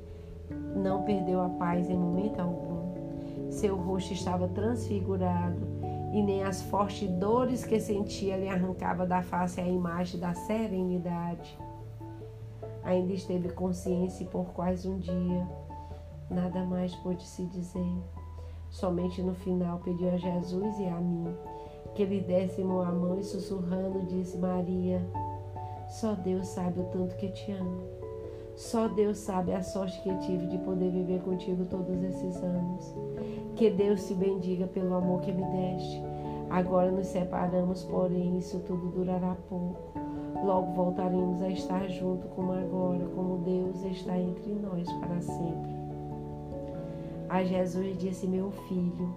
não 0.77 1.05
perdeu 1.05 1.41
a 1.41 1.49
paz 1.49 1.88
em 1.88 1.97
momento 1.97 2.38
algum. 2.38 3.50
Seu 3.50 3.77
rosto 3.77 4.12
estava 4.12 4.47
transfigurado 4.49 5.67
e 6.12 6.23
nem 6.23 6.43
as 6.43 6.62
fortes 6.62 7.09
dores 7.11 7.65
que 7.65 7.79
sentia 7.79 8.37
lhe 8.37 8.49
arrancava 8.49 9.07
da 9.07 9.23
face 9.23 9.61
a 9.61 9.67
imagem 9.67 10.19
da 10.19 10.35
serenidade. 10.35 11.59
Ainda 12.83 13.12
esteve 13.12 13.50
consciência 13.50 14.27
por 14.27 14.47
quase 14.53 14.88
um 14.88 14.99
dia. 14.99 15.47
Nada 16.31 16.65
mais 16.65 16.95
pôde 16.97 17.27
se 17.27 17.45
dizer. 17.47 18.03
Somente 18.71 19.23
no 19.23 19.35
final 19.35 19.79
pediu 19.81 20.11
a 20.11 20.17
Jesus 20.17 20.79
e 20.79 20.87
a 20.87 21.00
mim 21.00 21.35
que 21.95 22.05
lhe 22.05 22.21
dessemos 22.21 22.87
a 22.87 22.93
mão 22.93 23.19
e 23.19 23.25
sussurrando 23.25 24.07
disse 24.07 24.38
Maria: 24.38 25.05
Só 25.88 26.15
Deus 26.15 26.47
sabe 26.47 26.81
o 26.81 26.85
tanto 26.85 27.17
que 27.17 27.29
te 27.29 27.50
amo. 27.50 27.83
Só 28.55 28.88
Deus 28.88 29.19
sabe 29.19 29.53
a 29.53 29.62
sorte 29.62 30.00
que 30.03 30.17
tive 30.19 30.47
de 30.47 30.59
poder 30.59 30.91
viver 30.91 31.21
contigo 31.23 31.65
todos 31.65 32.00
esses 32.03 32.37
anos. 32.37 32.95
Que 33.59 33.71
Deus 33.71 34.07
te 34.07 34.15
bendiga 34.15 34.69
pelo 34.69 34.95
amor 34.95 35.21
que 35.21 35.33
me 35.33 35.43
deste. 35.43 36.00
Agora 36.49 36.93
nos 36.93 37.09
separamos, 37.09 37.83
porém 37.83 38.38
isso 38.38 38.61
tudo 38.61 38.87
durará 38.91 39.37
pouco. 39.49 39.99
Logo 40.45 40.75
voltaremos 40.75 41.43
a 41.43 41.49
estar 41.49 41.88
junto 41.88 42.29
como 42.29 42.53
agora, 42.53 43.05
como 43.17 43.38
Deus 43.38 43.83
está 43.83 44.17
entre 44.17 44.53
nós 44.53 44.87
para 45.00 45.21
sempre. 45.21 45.77
A 47.29 47.43
Jesus 47.43 47.99
disse: 47.99 48.29
Meu 48.29 48.53
filho, 48.69 49.12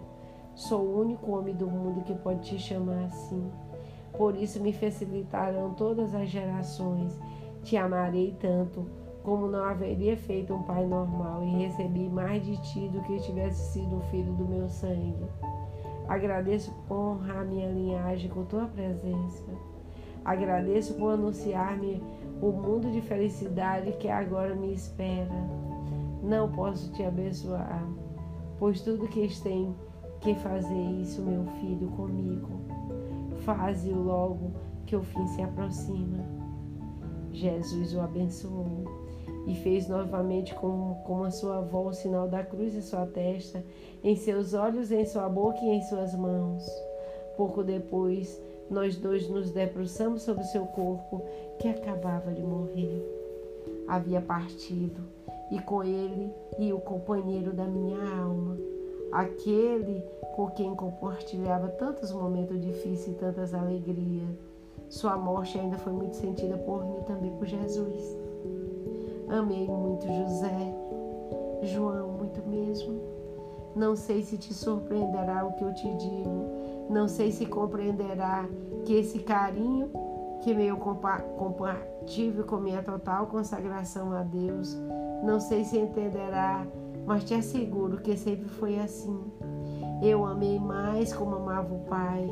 sou 0.56 0.88
o 0.88 1.02
único 1.02 1.34
homem 1.34 1.54
do 1.54 1.68
mundo 1.68 2.04
que 2.04 2.16
pode 2.16 2.42
te 2.42 2.58
chamar 2.58 3.04
assim. 3.04 3.48
Por 4.18 4.36
isso 4.36 4.60
me 4.60 4.74
facilitarão 4.74 5.76
todas 5.76 6.16
as 6.16 6.28
gerações. 6.28 7.16
Te 7.62 7.78
amarei 7.78 8.36
tanto 8.40 8.88
como 9.24 9.48
não 9.48 9.64
haveria 9.64 10.18
feito 10.18 10.54
um 10.54 10.64
pai 10.64 10.86
normal, 10.86 11.44
e 11.44 11.64
recebi 11.64 12.10
mais 12.10 12.44
de 12.44 12.58
ti 12.62 12.88
do 12.90 13.02
que 13.02 13.20
tivesse 13.20 13.74
sido 13.74 13.98
o 13.98 14.02
filho 14.12 14.34
do 14.34 14.46
meu 14.46 14.68
sangue. 14.68 15.26
Agradeço 16.08 16.74
por 16.88 16.98
honrar 16.98 17.46
minha 17.46 17.70
linhagem 17.70 18.30
com 18.30 18.44
tua 18.46 18.66
presença. 18.66 19.46
Agradeço 20.26 20.96
por 20.96 21.14
anunciar-me 21.14 22.02
o 22.42 22.52
mundo 22.52 22.92
de 22.92 23.02
felicidade 23.02 23.92
que 23.94 24.08
agora 24.08 24.56
me 24.56 24.74
espera. 24.74 25.30
Não 26.24 26.52
posso 26.52 26.92
te 26.92 27.04
abençoar, 27.04 27.88
pois 28.60 28.82
tudo 28.82 29.08
que 29.08 29.28
tem 29.42 29.76
que 30.20 30.36
fazer 30.36 30.82
isso, 31.02 31.22
meu 31.22 31.46
filho, 31.60 31.88
comigo. 31.92 32.50
Faze-o 33.46 34.00
logo 34.00 34.52
que 34.86 34.96
o 34.96 35.02
fim 35.02 35.26
se 35.28 35.42
aproxima. 35.42 36.24
Jesus 37.32 37.96
o 37.96 38.02
abençoou 38.02 38.84
e 39.48 39.56
fez 39.56 39.88
novamente 39.88 40.54
com, 40.56 40.96
com 41.06 41.24
a 41.24 41.32
sua 41.32 41.58
avó 41.58 41.88
o 41.88 41.94
sinal 41.94 42.28
da 42.28 42.44
cruz 42.44 42.76
em 42.76 42.82
sua 42.82 43.06
testa, 43.06 43.64
em 44.04 44.16
seus 44.16 44.54
olhos, 44.54 44.92
em 44.92 45.06
sua 45.06 45.28
boca 45.28 45.60
e 45.62 45.70
em 45.70 45.82
suas 45.84 46.14
mãos. 46.16 46.64
Pouco 47.36 47.64
depois, 47.64 48.42
nós 48.70 48.96
dois 48.98 49.28
nos 49.30 49.52
debruçamos 49.52 50.22
sobre 50.22 50.44
seu 50.46 50.66
corpo, 50.68 51.24
que 51.60 51.68
acabava 51.68 52.32
de 52.32 52.42
morrer. 52.42 53.04
Havia 53.88 54.22
partido, 54.22 55.02
e 55.52 55.60
com 55.60 55.84
ele 55.84 56.34
e 56.58 56.72
o 56.72 56.80
companheiro 56.80 57.52
da 57.52 57.66
minha 57.66 58.00
alma, 58.22 58.58
aquele 59.12 60.02
com 60.36 60.50
quem 60.52 60.74
compartilhava 60.74 61.68
tantos 61.68 62.12
momentos 62.12 62.62
difíceis 62.62 63.16
e 63.16 63.20
tantas 63.20 63.54
alegrias. 63.54 64.30
Sua 64.90 65.18
morte 65.18 65.60
ainda 65.60 65.78
foi 65.78 65.92
muito 65.92 66.16
sentida 66.16 66.58
por 66.58 66.86
mim 66.86 67.02
também 67.04 67.32
por 67.32 67.46
Jesus. 67.46 68.21
Amei 69.32 69.66
muito 69.66 70.06
José, 70.06 70.76
João, 71.64 72.10
muito 72.18 72.46
mesmo. 72.50 73.02
Não 73.74 73.96
sei 73.96 74.24
se 74.24 74.38
te 74.38 74.54
surpreenderá 74.54 75.46
o 75.46 75.54
que 75.54 75.64
eu 75.64 75.74
te 75.74 75.88
digo. 75.96 76.46
Não 76.90 77.08
sei 77.08 77.32
se 77.32 77.46
compreenderá 77.46 78.46
que 78.84 78.94
esse 78.94 79.20
carinho 79.20 79.90
que 80.42 80.54
meu 80.54 80.76
compatível 80.76 82.44
com 82.44 82.58
minha 82.58 82.84
total 82.84 83.28
consagração 83.28 84.12
a 84.12 84.22
Deus, 84.22 84.76
não 85.24 85.40
sei 85.40 85.64
se 85.64 85.78
entenderá, 85.78 86.68
mas 87.06 87.24
te 87.24 87.34
asseguro 87.34 88.02
que 88.02 88.18
sempre 88.18 88.50
foi 88.50 88.80
assim. 88.80 89.18
Eu 90.02 90.26
amei 90.26 90.60
mais 90.60 91.14
como 91.14 91.36
amava 91.38 91.74
o 91.74 91.86
Pai, 91.86 92.30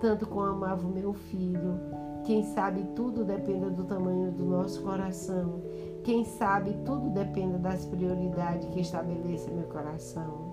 tanto 0.00 0.26
como 0.26 0.46
amava 0.46 0.84
o 0.84 0.90
meu 0.90 1.12
filho. 1.12 1.78
Quem 2.24 2.42
sabe 2.42 2.82
tudo 2.96 3.24
depende 3.24 3.70
do 3.70 3.84
tamanho 3.84 4.32
do 4.32 4.44
nosso 4.44 4.82
coração 4.82 5.62
quem 6.02 6.24
sabe 6.24 6.72
tudo 6.84 7.10
depende 7.10 7.58
das 7.58 7.84
prioridades 7.84 8.68
que 8.68 8.80
estabeleça 8.80 9.50
meu 9.50 9.68
coração. 9.68 10.50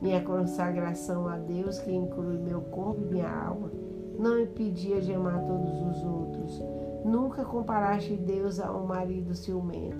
Minha 0.00 0.22
consagração 0.22 1.28
a 1.28 1.36
Deus, 1.36 1.78
que 1.78 1.94
inclui 1.94 2.38
meu 2.38 2.60
corpo 2.62 3.00
e 3.02 3.12
minha 3.12 3.30
alma, 3.30 3.70
não 4.18 4.40
impedia 4.40 5.00
de 5.00 5.12
amar 5.12 5.44
todos 5.44 5.80
os 5.82 6.04
outros. 6.04 6.62
Nunca 7.04 7.44
comparaste 7.44 8.16
Deus 8.16 8.58
a 8.58 8.72
um 8.72 8.86
marido 8.86 9.34
ciumento, 9.34 9.96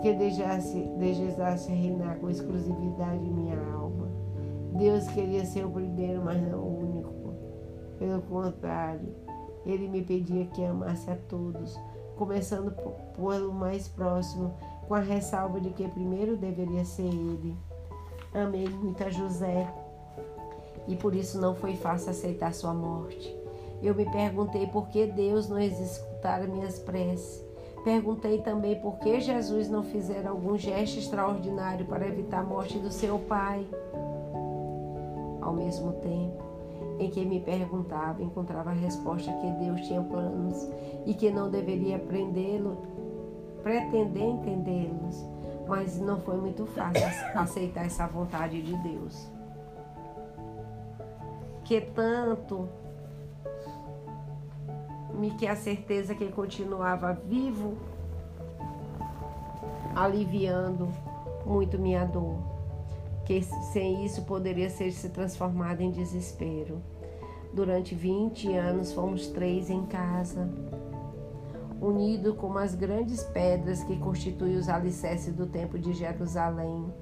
que 0.00 0.12
desejasse, 0.14 0.80
desejasse 0.98 1.70
reinar 1.70 2.18
com 2.18 2.30
exclusividade 2.30 3.24
em 3.24 3.32
minha 3.32 3.58
alma. 3.72 4.08
Deus 4.72 5.06
queria 5.08 5.44
ser 5.44 5.66
o 5.66 5.70
primeiro, 5.70 6.22
mas 6.24 6.40
não 6.42 6.58
o 6.58 6.78
único. 6.78 7.34
Pelo 7.98 8.22
contrário, 8.22 9.08
ele 9.64 9.88
me 9.88 10.02
pedia 10.02 10.46
que 10.46 10.64
amasse 10.64 11.10
a 11.10 11.16
todos 11.28 11.78
começando 12.16 12.72
pelo 13.14 13.52
mais 13.52 13.86
próximo, 13.86 14.54
com 14.88 14.94
a 14.94 15.00
ressalva 15.00 15.60
de 15.60 15.70
que 15.70 15.86
primeiro 15.88 16.36
deveria 16.36 16.84
ser 16.84 17.02
ele. 17.02 17.56
Amei 18.34 18.68
muito 18.68 19.02
a 19.04 19.10
José 19.10 19.72
e 20.86 20.96
por 20.96 21.14
isso 21.14 21.40
não 21.40 21.54
foi 21.54 21.76
fácil 21.76 22.10
aceitar 22.10 22.54
sua 22.54 22.72
morte. 22.74 23.34
Eu 23.82 23.94
me 23.94 24.10
perguntei 24.10 24.66
por 24.66 24.88
que 24.88 25.06
Deus 25.06 25.48
não 25.48 25.58
escutara 25.58 26.46
minhas 26.46 26.78
preces. 26.78 27.44
Perguntei 27.84 28.40
também 28.40 28.80
por 28.80 28.98
que 28.98 29.20
Jesus 29.20 29.68
não 29.68 29.84
fizera 29.84 30.30
algum 30.30 30.56
gesto 30.56 30.98
extraordinário 30.98 31.86
para 31.86 32.06
evitar 32.06 32.40
a 32.40 32.44
morte 32.44 32.78
do 32.78 32.90
seu 32.90 33.18
pai. 33.18 33.66
Ao 35.40 35.52
mesmo 35.52 35.92
tempo 35.94 36.45
em 36.98 37.10
que 37.10 37.24
me 37.24 37.40
perguntava, 37.40 38.22
encontrava 38.22 38.70
a 38.70 38.74
resposta 38.74 39.32
que 39.32 39.50
Deus 39.64 39.80
tinha 39.82 40.02
planos 40.02 40.68
e 41.04 41.14
que 41.14 41.30
não 41.30 41.50
deveria 41.50 41.98
prendê-lo, 41.98 42.76
pretender 43.62 44.24
entendê-los, 44.24 45.24
mas 45.66 45.98
não 45.98 46.20
foi 46.20 46.36
muito 46.36 46.64
fácil 46.66 47.06
aceitar 47.38 47.84
essa 47.84 48.06
vontade 48.06 48.62
de 48.62 48.76
Deus. 48.76 49.28
Que 51.64 51.80
tanto 51.80 52.68
me 55.14 55.32
que 55.32 55.46
a 55.46 55.56
certeza 55.56 56.14
que 56.14 56.24
ele 56.24 56.32
continuava 56.32 57.12
vivo, 57.12 57.76
aliviando 59.94 60.88
muito 61.44 61.78
minha 61.78 62.04
dor, 62.04 62.55
que 63.26 63.42
sem 63.72 64.04
isso 64.04 64.22
poderia 64.22 64.70
ser 64.70 64.92
se 64.92 65.08
transformado 65.10 65.80
em 65.80 65.90
desespero. 65.90 66.80
Durante 67.52 67.94
20 67.94 68.54
anos 68.54 68.92
fomos 68.92 69.28
três 69.28 69.68
em 69.68 69.84
casa, 69.86 70.48
unidos 71.80 72.36
como 72.36 72.58
as 72.58 72.74
grandes 72.74 73.22
pedras 73.22 73.82
que 73.82 73.96
constituem 73.96 74.56
os 74.56 74.68
alicerces 74.68 75.34
do 75.34 75.46
Templo 75.46 75.78
de 75.78 75.92
Jerusalém 75.92 76.92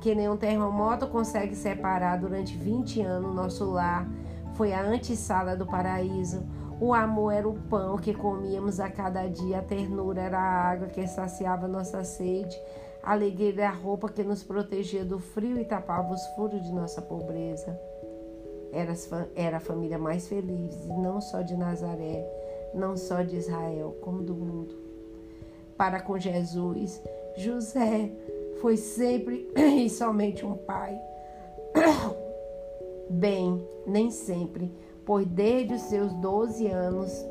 que 0.00 0.14
nenhum 0.14 0.36
terremoto 0.36 1.06
consegue 1.06 1.54
separar 1.54 2.16
durante 2.16 2.56
20 2.56 3.02
anos 3.02 3.34
nosso 3.34 3.70
lar. 3.70 4.08
Foi 4.54 4.72
a 4.72 4.82
antessala 4.82 5.54
do 5.54 5.66
paraíso. 5.66 6.42
O 6.80 6.94
amor 6.94 7.32
era 7.32 7.48
o 7.48 7.54
pão 7.54 7.98
que 7.98 8.14
comíamos 8.14 8.80
a 8.80 8.88
cada 8.88 9.26
dia, 9.28 9.58
a 9.58 9.62
ternura 9.62 10.22
era 10.22 10.38
a 10.38 10.70
água 10.70 10.86
que 10.86 11.06
saciava 11.06 11.68
nossa 11.68 12.02
sede, 12.02 12.56
alegria 13.02 13.52
era 13.52 13.68
a 13.68 13.72
roupa 13.72 14.08
que 14.08 14.22
nos 14.22 14.42
protegia 14.42 15.04
do 15.04 15.18
frio 15.18 15.58
e 15.58 15.64
tapava 15.64 16.12
os 16.12 16.26
furos 16.28 16.62
de 16.62 16.72
nossa 16.72 17.00
pobreza. 17.00 17.78
Era, 18.72 18.94
era 19.34 19.56
a 19.56 19.60
família 19.60 19.98
mais 19.98 20.28
feliz, 20.28 20.86
não 20.86 21.20
só 21.20 21.42
de 21.42 21.56
Nazaré, 21.56 22.24
não 22.74 22.96
só 22.96 23.22
de 23.22 23.36
Israel, 23.36 23.96
como 24.00 24.22
do 24.22 24.34
mundo. 24.34 24.74
Para 25.76 26.00
com 26.00 26.18
Jesus, 26.18 27.02
José 27.36 28.12
foi 28.60 28.76
sempre 28.76 29.50
e 29.56 29.88
somente 29.88 30.44
um 30.44 30.54
pai. 30.54 30.98
Bem, 33.10 33.66
nem 33.86 34.10
sempre, 34.10 34.72
pois 35.04 35.26
desde 35.26 35.74
os 35.74 35.82
seus 35.82 36.12
12 36.14 36.66
anos, 36.68 37.26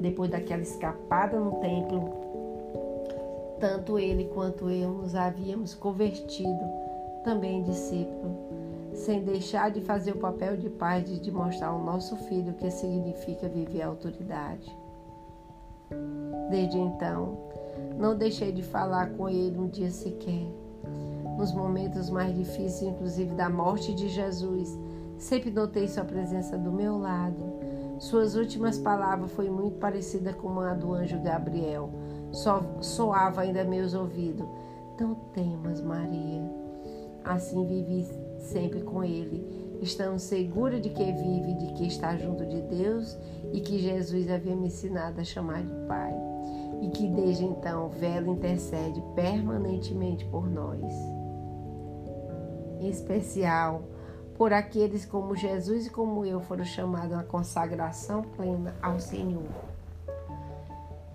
depois 0.00 0.30
daquela 0.30 0.62
escapada 0.62 1.38
no 1.38 1.60
templo, 1.60 2.19
tanto 3.60 3.98
ele 3.98 4.24
quanto 4.24 4.70
eu 4.70 4.90
nos 4.90 5.14
havíamos 5.14 5.74
convertido 5.74 6.60
também 7.22 7.62
discípulo, 7.62 8.34
sem 8.94 9.22
deixar 9.22 9.70
de 9.70 9.82
fazer 9.82 10.12
o 10.12 10.18
papel 10.18 10.56
de 10.56 10.70
pai 10.70 11.02
de 11.02 11.20
demonstrar 11.20 11.70
ao 11.70 11.78
nosso 11.78 12.16
filho 12.16 12.52
o 12.52 12.54
que 12.54 12.70
significa 12.70 13.48
viver 13.48 13.82
a 13.82 13.88
autoridade. 13.88 14.74
Desde 16.50 16.78
então, 16.78 17.38
não 17.98 18.16
deixei 18.16 18.50
de 18.50 18.62
falar 18.62 19.10
com 19.10 19.28
ele 19.28 19.58
um 19.58 19.68
dia 19.68 19.90
sequer. 19.90 20.46
Nos 21.36 21.52
momentos 21.52 22.08
mais 22.10 22.34
difíceis, 22.34 22.82
inclusive 22.82 23.34
da 23.34 23.48
morte 23.48 23.94
de 23.94 24.08
Jesus, 24.08 24.78
sempre 25.18 25.50
notei 25.50 25.86
sua 25.86 26.04
presença 26.04 26.56
do 26.56 26.72
meu 26.72 26.98
lado. 26.98 27.44
Suas 27.98 28.34
últimas 28.34 28.78
palavras 28.78 29.30
foi 29.32 29.50
muito 29.50 29.76
parecida 29.76 30.32
com 30.32 30.58
a 30.60 30.72
do 30.72 30.94
anjo 30.94 31.20
Gabriel. 31.20 31.90
Só 32.32 32.62
soava 32.80 33.42
ainda 33.42 33.64
meus 33.64 33.94
ouvidos. 33.94 34.46
Não 34.98 35.14
temas, 35.32 35.80
Maria. 35.80 36.42
Assim 37.24 37.66
vivi 37.66 38.06
sempre 38.38 38.82
com 38.82 39.04
ele, 39.04 39.78
estando 39.82 40.18
segura 40.18 40.80
de 40.80 40.90
que 40.90 41.04
vive, 41.04 41.54
de 41.54 41.72
que 41.74 41.86
está 41.86 42.16
junto 42.16 42.44
de 42.46 42.62
Deus 42.62 43.16
e 43.52 43.60
que 43.60 43.78
Jesus 43.78 44.30
havia 44.30 44.56
me 44.56 44.66
ensinado 44.66 45.20
a 45.20 45.24
chamar 45.24 45.62
de 45.62 45.74
Pai 45.86 46.14
e 46.80 46.88
que 46.88 47.06
desde 47.08 47.44
então 47.44 47.88
vela 47.90 48.28
intercede 48.28 49.02
permanentemente 49.14 50.24
por 50.26 50.48
nós. 50.48 50.82
Em 52.80 52.88
especial 52.88 53.82
por 54.34 54.54
aqueles 54.54 55.04
como 55.04 55.36
Jesus 55.36 55.86
e 55.86 55.90
como 55.90 56.24
eu 56.24 56.40
foram 56.40 56.64
chamados 56.64 57.12
à 57.12 57.22
consagração 57.22 58.22
plena 58.22 58.74
ao 58.80 58.98
Senhor. 58.98 59.69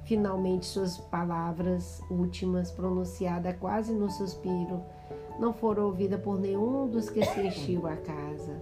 Finalmente, 0.05 0.67
suas 0.67 0.97
palavras 0.97 1.99
últimas, 2.11 2.71
pronunciadas 2.71 3.55
quase 3.59 3.91
no 3.91 4.09
suspiro, 4.09 4.81
não 5.39 5.51
foram 5.51 5.85
ouvidas 5.85 6.21
por 6.21 6.39
nenhum 6.39 6.87
dos 6.87 7.09
que 7.09 7.25
se 7.25 7.41
enchiam 7.41 7.87
a 7.87 7.95
casa. 7.97 8.53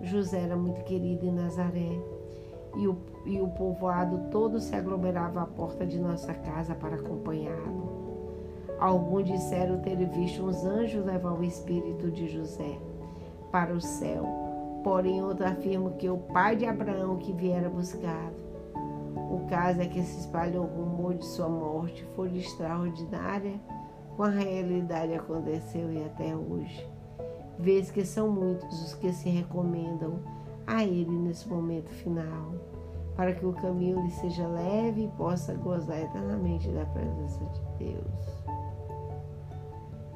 José 0.00 0.40
era 0.40 0.56
muito 0.56 0.82
querido 0.84 1.26
em 1.26 1.32
Nazaré 1.32 2.00
e 2.74 2.88
o, 2.88 2.96
e 3.26 3.38
o 3.38 3.48
povoado 3.48 4.30
todo 4.30 4.58
se 4.60 4.74
aglomerava 4.74 5.42
à 5.42 5.46
porta 5.46 5.84
de 5.84 5.98
nossa 5.98 6.32
casa 6.32 6.74
para 6.74 6.96
acompanhá-lo. 6.96 7.98
Alguns 8.78 9.26
disseram 9.26 9.80
ter 9.80 9.96
visto 10.06 10.42
uns 10.42 10.64
anjos 10.64 11.04
levar 11.04 11.32
o 11.32 11.44
espírito 11.44 12.10
de 12.10 12.28
José 12.28 12.78
para 13.52 13.74
o 13.74 13.80
céu, 13.80 14.24
porém 14.82 15.22
outros 15.22 15.50
afirmam 15.50 15.92
que 15.92 16.08
o 16.08 16.16
pai 16.16 16.56
de 16.56 16.64
Abraão 16.64 17.18
que 17.18 17.32
viera 17.32 17.68
buscá-lo. 17.68 18.47
O 19.30 19.46
caso 19.48 19.80
é 19.80 19.86
que 19.86 20.02
se 20.02 20.20
espalhou 20.20 20.64
o 20.64 20.68
rumor 20.68 21.14
de 21.14 21.26
sua 21.26 21.48
morte, 21.48 22.04
foi 22.16 22.36
extraordinária, 22.36 23.60
com 24.16 24.22
a 24.22 24.30
realidade 24.30 25.14
aconteceu 25.14 25.92
e 25.92 26.02
até 26.04 26.34
hoje. 26.34 26.88
Vês 27.58 27.90
que 27.90 28.04
são 28.04 28.30
muitos 28.30 28.82
os 28.82 28.94
que 28.94 29.12
se 29.12 29.28
recomendam 29.28 30.20
a 30.66 30.82
Ele 30.82 31.10
nesse 31.10 31.48
momento 31.48 31.90
final, 31.90 32.52
para 33.14 33.34
que 33.34 33.44
o 33.44 33.52
caminho 33.52 34.02
lhe 34.02 34.10
seja 34.12 34.46
leve 34.46 35.04
e 35.04 35.08
possa 35.08 35.54
gozar 35.54 36.00
eternamente 36.00 36.68
da 36.70 36.84
presença 36.86 37.44
de 37.44 37.84
Deus. 37.84 38.44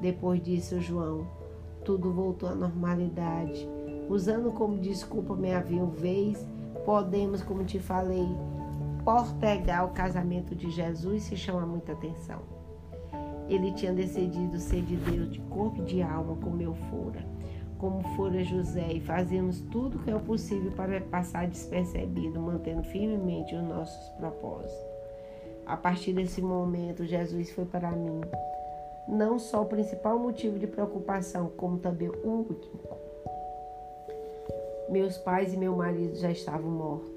Depois 0.00 0.42
disso, 0.42 0.80
João, 0.80 1.26
tudo 1.84 2.12
voltou 2.12 2.48
à 2.48 2.54
normalidade. 2.54 3.68
Usando 4.08 4.52
como 4.52 4.78
desculpa 4.78 5.34
minha 5.34 5.60
viuvez, 5.60 6.46
podemos, 6.84 7.42
como 7.42 7.64
te 7.64 7.78
falei, 7.78 8.28
portegar 9.04 9.84
o 9.84 9.92
casamento 9.92 10.54
de 10.54 10.70
Jesus 10.70 11.24
se 11.24 11.36
chama 11.36 11.66
muita 11.66 11.92
atenção. 11.92 12.40
Ele 13.48 13.72
tinha 13.72 13.92
decidido 13.92 14.58
ser 14.58 14.82
de 14.82 14.96
Deus 14.96 15.30
de 15.30 15.40
corpo 15.40 15.82
e 15.82 15.84
de 15.84 16.02
alma, 16.02 16.36
como 16.36 16.62
eu 16.62 16.74
fora 16.90 17.32
como 17.82 18.00
fora 18.14 18.44
José, 18.44 18.92
e 18.92 19.00
fazemos 19.00 19.60
tudo 19.62 19.98
o 19.98 20.02
que 20.04 20.10
é 20.12 20.16
possível 20.16 20.70
para 20.70 21.00
passar 21.00 21.48
despercebido, 21.48 22.40
mantendo 22.40 22.84
firmemente 22.84 23.56
os 23.56 23.62
nossos 23.64 24.08
propósitos. 24.10 24.72
A 25.66 25.76
partir 25.76 26.12
desse 26.12 26.40
momento, 26.40 27.04
Jesus 27.04 27.50
foi 27.50 27.64
para 27.64 27.90
mim 27.90 28.20
não 29.08 29.36
só 29.36 29.62
o 29.62 29.66
principal 29.66 30.16
motivo 30.16 30.60
de 30.60 30.68
preocupação, 30.68 31.50
como 31.56 31.76
também 31.78 32.08
o 32.08 32.24
último. 32.24 32.80
Meus 34.88 35.18
pais 35.18 35.52
e 35.52 35.56
meu 35.56 35.74
marido 35.74 36.14
já 36.14 36.30
estavam 36.30 36.70
mortos 36.70 37.11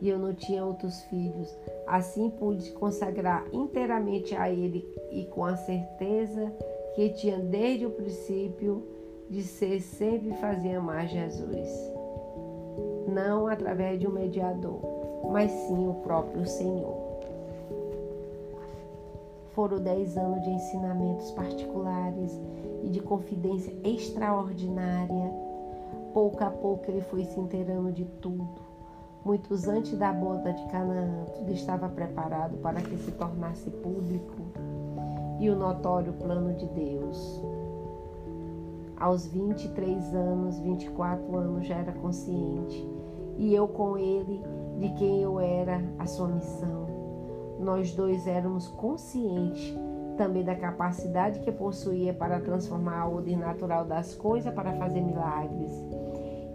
e 0.00 0.08
eu 0.08 0.18
não 0.18 0.34
tinha 0.34 0.64
outros 0.64 1.02
filhos. 1.04 1.56
Assim 1.86 2.30
pude 2.30 2.70
consagrar 2.72 3.44
inteiramente 3.52 4.34
a 4.34 4.50
Ele 4.50 4.86
e 5.10 5.24
com 5.26 5.44
a 5.44 5.56
certeza 5.56 6.52
que 6.94 7.10
tinha 7.10 7.38
desde 7.38 7.86
o 7.86 7.90
princípio 7.90 8.82
de 9.30 9.42
ser 9.42 9.80
sempre 9.80 10.32
fazer 10.34 10.76
amar 10.76 11.06
Jesus, 11.06 11.68
não 13.06 13.46
através 13.46 14.00
de 14.00 14.06
um 14.06 14.10
mediador, 14.10 14.80
mas 15.30 15.50
sim 15.50 15.88
o 15.88 15.94
próprio 16.02 16.46
Senhor. 16.46 17.08
Foram 19.52 19.78
dez 19.78 20.16
anos 20.16 20.42
de 20.42 20.50
ensinamentos 20.50 21.30
particulares 21.32 22.40
e 22.84 22.88
de 22.88 23.00
confidência 23.00 23.74
extraordinária. 23.82 25.32
Pouco 26.14 26.42
a 26.44 26.50
pouco 26.50 26.90
ele 26.90 27.00
foi 27.02 27.24
se 27.24 27.38
inteirando 27.38 27.92
de 27.92 28.04
tudo. 28.04 28.67
Muitos 29.24 29.66
antes 29.66 29.98
da 29.98 30.12
boda 30.12 30.52
de 30.52 30.64
Canaã, 30.68 31.24
tudo 31.36 31.52
estava 31.52 31.88
preparado 31.88 32.56
para 32.58 32.80
que 32.80 32.96
se 32.96 33.10
tornasse 33.12 33.68
público 33.68 34.36
e 35.40 35.50
o 35.50 35.56
notório 35.56 36.12
plano 36.12 36.54
de 36.54 36.66
Deus. 36.66 37.42
Aos 38.96 39.26
23 39.26 40.14
anos, 40.14 40.58
24 40.60 41.36
anos 41.36 41.66
já 41.66 41.76
era 41.76 41.92
consciente 41.92 42.88
e 43.36 43.54
eu 43.54 43.68
com 43.68 43.98
ele 43.98 44.40
de 44.78 44.88
quem 44.94 45.20
eu 45.20 45.40
era, 45.40 45.82
a 45.98 46.06
sua 46.06 46.28
missão. 46.28 46.86
Nós 47.58 47.92
dois 47.94 48.26
éramos 48.26 48.68
conscientes 48.68 49.76
também 50.16 50.44
da 50.44 50.54
capacidade 50.54 51.40
que 51.40 51.50
possuía 51.50 52.14
para 52.14 52.40
transformar 52.40 53.00
a 53.00 53.08
ordem 53.08 53.36
natural 53.36 53.84
das 53.84 54.14
coisas 54.14 54.52
para 54.54 54.72
fazer 54.74 55.00
milagres. 55.00 55.72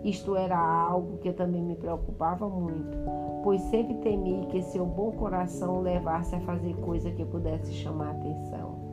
Isto 0.03 0.35
era 0.35 0.59
algo 0.59 1.17
que 1.19 1.31
também 1.31 1.61
me 1.61 1.75
preocupava 1.75 2.49
muito, 2.49 2.97
pois 3.41 3.61
sempre 3.63 3.95
temi 3.95 4.47
que 4.47 4.61
seu 4.61 4.85
bom 4.85 5.11
coração 5.13 5.81
levasse 5.81 6.35
a 6.35 6.41
fazer 6.41 6.75
coisa 6.75 7.09
que 7.09 7.23
pudesse 7.23 7.71
chamar 7.71 8.11
atenção. 8.11 8.83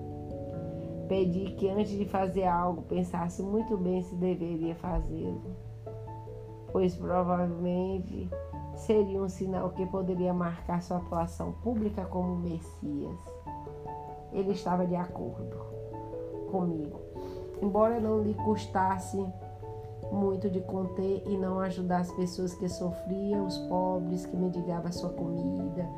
Pedi 1.09 1.53
que 1.57 1.69
antes 1.69 1.91
de 1.91 2.05
fazer 2.05 2.45
algo 2.45 2.83
pensasse 2.83 3.43
muito 3.43 3.77
bem 3.77 4.01
se 4.03 4.15
deveria 4.15 4.77
fazê-lo, 4.77 5.43
pois 6.71 6.95
provavelmente 6.95 8.31
seria 8.77 9.21
um 9.21 9.29
sinal 9.29 9.71
que 9.71 9.85
poderia 9.87 10.33
marcar 10.33 10.81
sua 10.81 10.99
atuação 10.99 11.51
pública 11.65 12.05
como 12.05 12.37
Messias. 12.37 13.19
Ele 14.33 14.53
estava 14.53 14.87
de 14.87 14.95
acordo 14.95 15.57
comigo, 16.53 17.01
embora 17.61 17.99
não 17.99 18.23
lhe 18.23 18.35
custasse 18.35 19.27
muito 20.13 20.51
de 20.51 20.61
conter 20.61 21.23
e 21.27 21.37
não 21.37 21.61
ajudar 21.61 22.01
as 22.01 22.13
pessoas 22.13 22.55
que 22.55 22.69
sofriam, 22.69 23.47
os 23.47 23.59
pobres 23.59 24.27
que 24.27 24.37
mendigavam 24.37 24.91
sua 24.93 25.11
comida, 25.11 25.89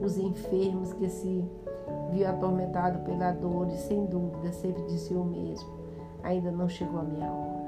os 0.00 0.16
enfermos 0.18 0.92
que 0.92 1.08
se 1.08 1.44
viu 2.10 2.28
atormentado 2.28 2.98
pela 3.00 3.32
dor 3.32 3.68
e 3.68 3.76
sem 3.76 4.06
dúvida 4.06 4.52
sempre 4.52 4.82
disse 4.84 5.14
o 5.14 5.24
mesmo: 5.24 5.68
ainda 6.22 6.50
não 6.50 6.68
chegou 6.68 7.00
a 7.00 7.04
minha 7.04 7.30
hora. 7.30 7.62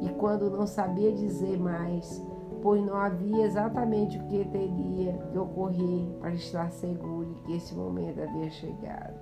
E 0.00 0.08
quando 0.10 0.50
não 0.50 0.66
sabia 0.66 1.12
dizer 1.12 1.58
mais, 1.58 2.24
pois 2.60 2.84
não 2.84 2.96
havia 2.96 3.44
exatamente 3.44 4.18
o 4.18 4.22
que 4.24 4.44
teria 4.46 5.12
que 5.12 5.38
ocorrer 5.38 6.06
para 6.20 6.34
estar 6.34 6.70
seguro 6.70 7.26
de 7.26 7.40
que 7.42 7.56
esse 7.56 7.74
momento 7.74 8.20
havia 8.20 8.50
chegado. 8.50 9.14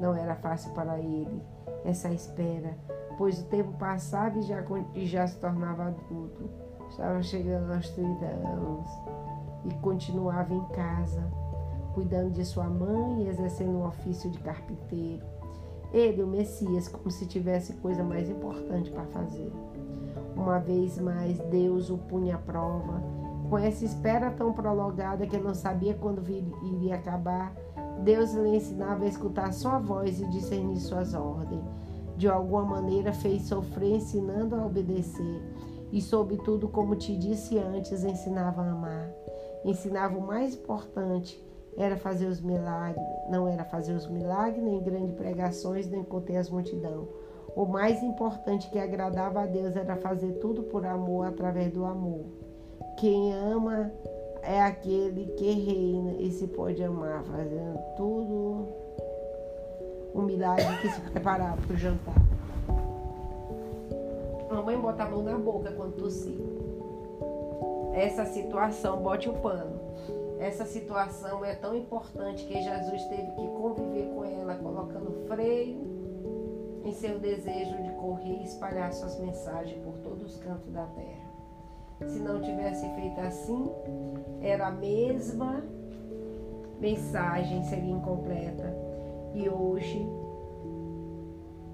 Não 0.00 0.14
era 0.14 0.34
fácil 0.36 0.72
para 0.72 0.98
ele 0.98 1.42
essa 1.84 2.10
espera, 2.10 2.76
pois 3.22 3.38
o 3.38 3.44
tempo 3.44 3.72
passava 3.78 4.36
e 4.36 4.42
já, 4.42 4.64
e 4.96 5.06
já 5.06 5.24
se 5.28 5.38
tornava 5.38 5.84
adulto. 5.84 6.50
Estava 6.90 7.22
chegando 7.22 7.72
aos 7.72 7.88
30 7.90 8.24
anos 8.24 8.90
e 9.64 9.72
continuava 9.74 10.52
em 10.52 10.64
casa, 10.70 11.22
cuidando 11.94 12.32
de 12.32 12.44
sua 12.44 12.64
mãe 12.64 13.22
e 13.22 13.28
exercendo 13.28 13.76
o 13.76 13.86
ofício 13.86 14.28
de 14.28 14.40
carpinteiro. 14.40 15.24
Ele, 15.92 16.20
o 16.20 16.26
Messias, 16.26 16.88
como 16.88 17.12
se 17.12 17.24
tivesse 17.24 17.74
coisa 17.74 18.02
mais 18.02 18.28
importante 18.28 18.90
para 18.90 19.04
fazer. 19.04 19.52
Uma 20.34 20.58
vez 20.58 20.98
mais, 20.98 21.38
Deus 21.38 21.90
o 21.90 21.98
punha 21.98 22.34
à 22.34 22.38
prova. 22.38 23.00
Com 23.48 23.56
essa 23.56 23.84
espera 23.84 24.32
tão 24.32 24.52
prolongada 24.52 25.28
que 25.28 25.38
não 25.38 25.54
sabia 25.54 25.94
quando 25.94 26.28
iria 26.28 26.96
acabar, 26.96 27.54
Deus 28.02 28.34
lhe 28.34 28.56
ensinava 28.56 29.04
a 29.04 29.08
escutar 29.08 29.52
sua 29.52 29.78
voz 29.78 30.20
e 30.20 30.26
discernir 30.26 30.80
suas 30.80 31.14
ordens 31.14 31.62
de 32.22 32.28
alguma 32.28 32.62
maneira 32.62 33.12
fez 33.12 33.48
sofrer 33.48 33.96
ensinando 33.96 34.54
a 34.54 34.64
obedecer. 34.64 35.42
E, 35.90 36.00
sobretudo, 36.00 36.68
como 36.68 36.94
te 36.94 37.16
disse 37.16 37.58
antes, 37.58 38.04
ensinava 38.04 38.62
a 38.62 38.70
amar. 38.70 39.12
Ensinava 39.64 40.16
o 40.16 40.24
mais 40.24 40.54
importante, 40.54 41.44
era 41.76 41.96
fazer 41.96 42.26
os 42.26 42.40
milagres. 42.40 43.04
Não 43.28 43.48
era 43.48 43.64
fazer 43.64 43.92
os 43.94 44.08
milagres, 44.08 44.62
nem 44.62 44.80
grandes 44.80 45.16
pregações, 45.16 45.90
nem 45.90 46.04
conter 46.04 46.36
as 46.36 46.48
multidão. 46.48 47.08
O 47.56 47.66
mais 47.66 48.00
importante 48.04 48.70
que 48.70 48.78
agradava 48.78 49.42
a 49.42 49.46
Deus 49.46 49.74
era 49.74 49.96
fazer 49.96 50.34
tudo 50.34 50.62
por 50.62 50.86
amor, 50.86 51.26
através 51.26 51.72
do 51.72 51.84
amor. 51.84 52.24
Quem 52.98 53.32
ama 53.34 53.90
é 54.42 54.62
aquele 54.62 55.26
que 55.32 55.50
reina 55.50 56.12
e 56.20 56.30
se 56.30 56.46
pode 56.46 56.84
amar, 56.84 57.24
fazendo 57.24 57.80
tudo 57.96 58.81
um 60.14 60.22
milagre 60.22 60.76
que 60.80 60.88
se 60.88 61.00
preparar 61.00 61.56
para 61.56 61.74
o 61.74 61.76
jantar. 61.76 62.14
Mamãe 64.50 64.78
bota 64.78 65.04
a 65.04 65.08
mão 65.08 65.22
na 65.22 65.38
boca 65.38 65.72
quando 65.72 65.96
tossir. 65.96 66.38
Essa 67.94 68.24
situação, 68.26 68.98
bote 68.98 69.28
o 69.28 69.34
pano. 69.34 69.80
Essa 70.38 70.64
situação 70.64 71.44
é 71.44 71.54
tão 71.54 71.76
importante 71.76 72.44
que 72.44 72.60
Jesus 72.60 73.04
teve 73.04 73.30
que 73.32 73.48
conviver 73.48 74.10
com 74.14 74.24
ela, 74.24 74.56
colocando 74.56 75.26
freio 75.26 75.92
em 76.84 76.92
seu 76.92 77.18
desejo 77.18 77.80
de 77.82 77.90
correr 77.92 78.40
e 78.40 78.44
espalhar 78.44 78.92
suas 78.92 79.18
mensagens 79.20 79.80
por 79.84 79.94
todos 79.98 80.34
os 80.34 80.38
cantos 80.38 80.70
da 80.72 80.84
terra. 80.86 81.32
Se 82.08 82.18
não 82.18 82.42
tivesse 82.42 82.88
feito 82.94 83.20
assim, 83.20 83.70
era 84.40 84.66
a 84.66 84.72
mesma 84.72 85.62
mensagem, 86.80 87.62
seria 87.62 87.92
incompleta 87.92 88.81
e 89.34 89.48
hoje, 89.48 90.06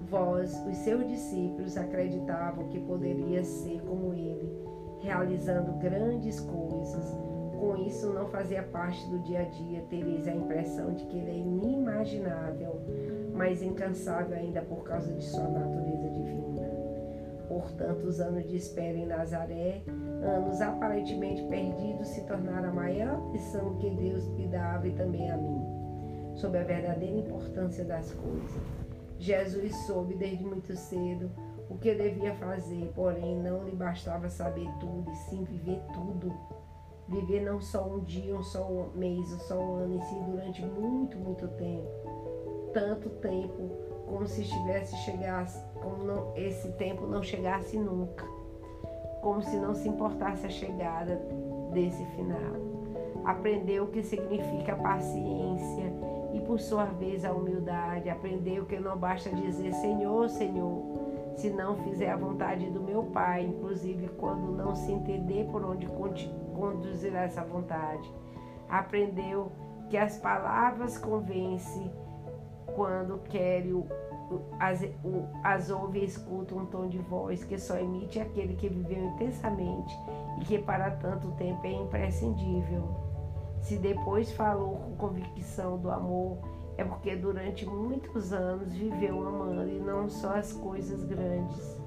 vós, 0.09 0.65
os 0.65 0.77
seus 0.77 1.07
discípulos, 1.07 1.77
acreditavam 1.77 2.67
que 2.69 2.79
poderia 2.79 3.43
ser 3.43 3.81
como 3.81 4.13
ele, 4.13 4.49
realizando 5.01 5.73
grandes 5.73 6.39
coisas. 6.39 7.17
Com 7.59 7.75
isso, 7.75 8.13
não 8.13 8.27
fazia 8.27 8.63
parte 8.63 9.05
do 9.09 9.19
dia 9.19 9.41
a 9.41 9.43
dia, 9.43 9.81
tereis 9.89 10.25
a 10.27 10.33
impressão 10.33 10.93
de 10.93 11.05
que 11.05 11.17
ele 11.17 11.31
é 11.31 11.37
inimaginável, 11.37 12.79
mas 13.33 13.61
incansável 13.61 14.37
ainda 14.37 14.61
por 14.61 14.83
causa 14.83 15.11
de 15.13 15.23
sua 15.23 15.47
natureza 15.47 16.09
divina. 16.09 16.69
Por 17.49 17.69
tantos 17.73 18.21
anos 18.21 18.47
de 18.47 18.55
espera 18.55 18.97
em 18.97 19.07
Nazaré, 19.07 19.81
anos 20.23 20.61
aparentemente 20.61 21.43
perdidos, 21.43 22.07
se 22.07 22.23
tornaram 22.25 22.69
a 22.69 22.73
maior 22.73 23.31
lição 23.31 23.75
que 23.75 23.89
Deus 23.89 24.25
lhe 24.37 24.47
dava 24.47 24.87
e 24.87 24.93
também 24.93 25.29
a 25.29 25.35
mim 25.35 25.58
sobre 26.39 26.59
a 26.59 26.63
verdadeira 26.63 27.17
importância 27.17 27.83
das 27.83 28.13
coisas. 28.13 28.61
Jesus 29.17 29.75
soube 29.85 30.15
desde 30.15 30.43
muito 30.43 30.75
cedo 30.75 31.29
o 31.69 31.77
que 31.77 31.93
devia 31.93 32.33
fazer, 32.35 32.91
porém 32.95 33.37
não 33.37 33.65
lhe 33.65 33.75
bastava 33.75 34.29
saber 34.29 34.67
tudo 34.79 35.11
e 35.11 35.15
sim 35.15 35.43
viver 35.43 35.81
tudo. 35.93 36.33
Viver 37.07 37.41
não 37.41 37.59
só 37.59 37.85
um 37.87 37.99
dia, 37.99 38.35
um 38.35 38.43
só 38.43 38.65
um 38.65 38.89
mês, 38.95 39.31
um 39.33 39.39
só 39.39 39.59
um 39.59 39.75
ano, 39.75 39.97
e 39.97 40.01
sim 40.05 40.23
durante 40.23 40.65
muito, 40.65 41.17
muito 41.17 41.47
tempo. 41.49 41.89
Tanto 42.73 43.09
tempo 43.09 43.69
como 44.07 44.25
se 44.25 44.41
estivesse 44.41 44.95
chegasse, 44.97 45.63
como 45.75 46.03
não, 46.03 46.35
esse 46.35 46.71
tempo 46.73 47.05
não 47.05 47.21
chegasse 47.21 47.77
nunca. 47.77 48.25
Como 49.21 49.41
se 49.41 49.57
não 49.57 49.75
se 49.75 49.89
importasse 49.89 50.45
a 50.45 50.49
chegada 50.49 51.21
desse 51.73 52.03
final. 52.15 52.69
Aprendeu 53.25 53.83
o 53.83 53.87
que 53.87 54.01
significa 54.01 54.75
paciência 54.75 55.91
por 56.49 56.59
sua 56.59 56.85
vez, 56.85 57.23
a 57.23 57.31
humildade. 57.31 58.09
Aprendeu 58.09 58.65
que 58.65 58.79
não 58.79 58.97
basta 58.97 59.29
dizer 59.29 59.71
Senhor, 59.71 60.27
Senhor, 60.29 60.81
se 61.35 61.47
não 61.51 61.75
fizer 61.83 62.09
a 62.09 62.17
vontade 62.17 62.71
do 62.71 62.81
meu 62.81 63.03
Pai, 63.03 63.43
inclusive 63.43 64.07
quando 64.17 64.57
não 64.57 64.75
se 64.75 64.91
entender 64.91 65.45
por 65.51 65.63
onde 65.63 65.85
conduzirá 66.55 67.21
essa 67.21 67.43
vontade. 67.43 68.11
Aprendeu 68.67 69.51
que 69.91 69.97
as 69.97 70.17
palavras 70.17 70.97
convencem 70.97 71.91
quando 72.75 73.19
quer 73.25 73.67
o, 73.67 73.85
as, 74.59 74.81
o, 75.03 75.27
as 75.43 75.69
ouve 75.69 75.99
e 75.99 76.05
escuta 76.05 76.55
um 76.55 76.65
tom 76.65 76.87
de 76.87 76.97
voz 76.97 77.43
que 77.43 77.59
só 77.59 77.77
emite 77.77 78.19
aquele 78.19 78.55
que 78.55 78.69
viveu 78.69 79.05
intensamente 79.05 79.95
e 80.41 80.45
que 80.45 80.57
para 80.57 80.89
tanto 80.89 81.29
tempo 81.33 81.63
é 81.67 81.73
imprescindível. 81.73 83.08
Se 83.61 83.77
depois 83.77 84.31
falou 84.31 84.77
com 84.77 84.95
convicção 84.95 85.77
do 85.77 85.91
amor, 85.91 86.37
é 86.77 86.83
porque 86.83 87.15
durante 87.15 87.65
muitos 87.65 88.31
anos 88.31 88.73
viveu 88.73 89.27
amando 89.27 89.69
e 89.69 89.79
não 89.79 90.07
só 90.09 90.37
as 90.37 90.53
coisas 90.53 91.03
grandes, 91.03 91.77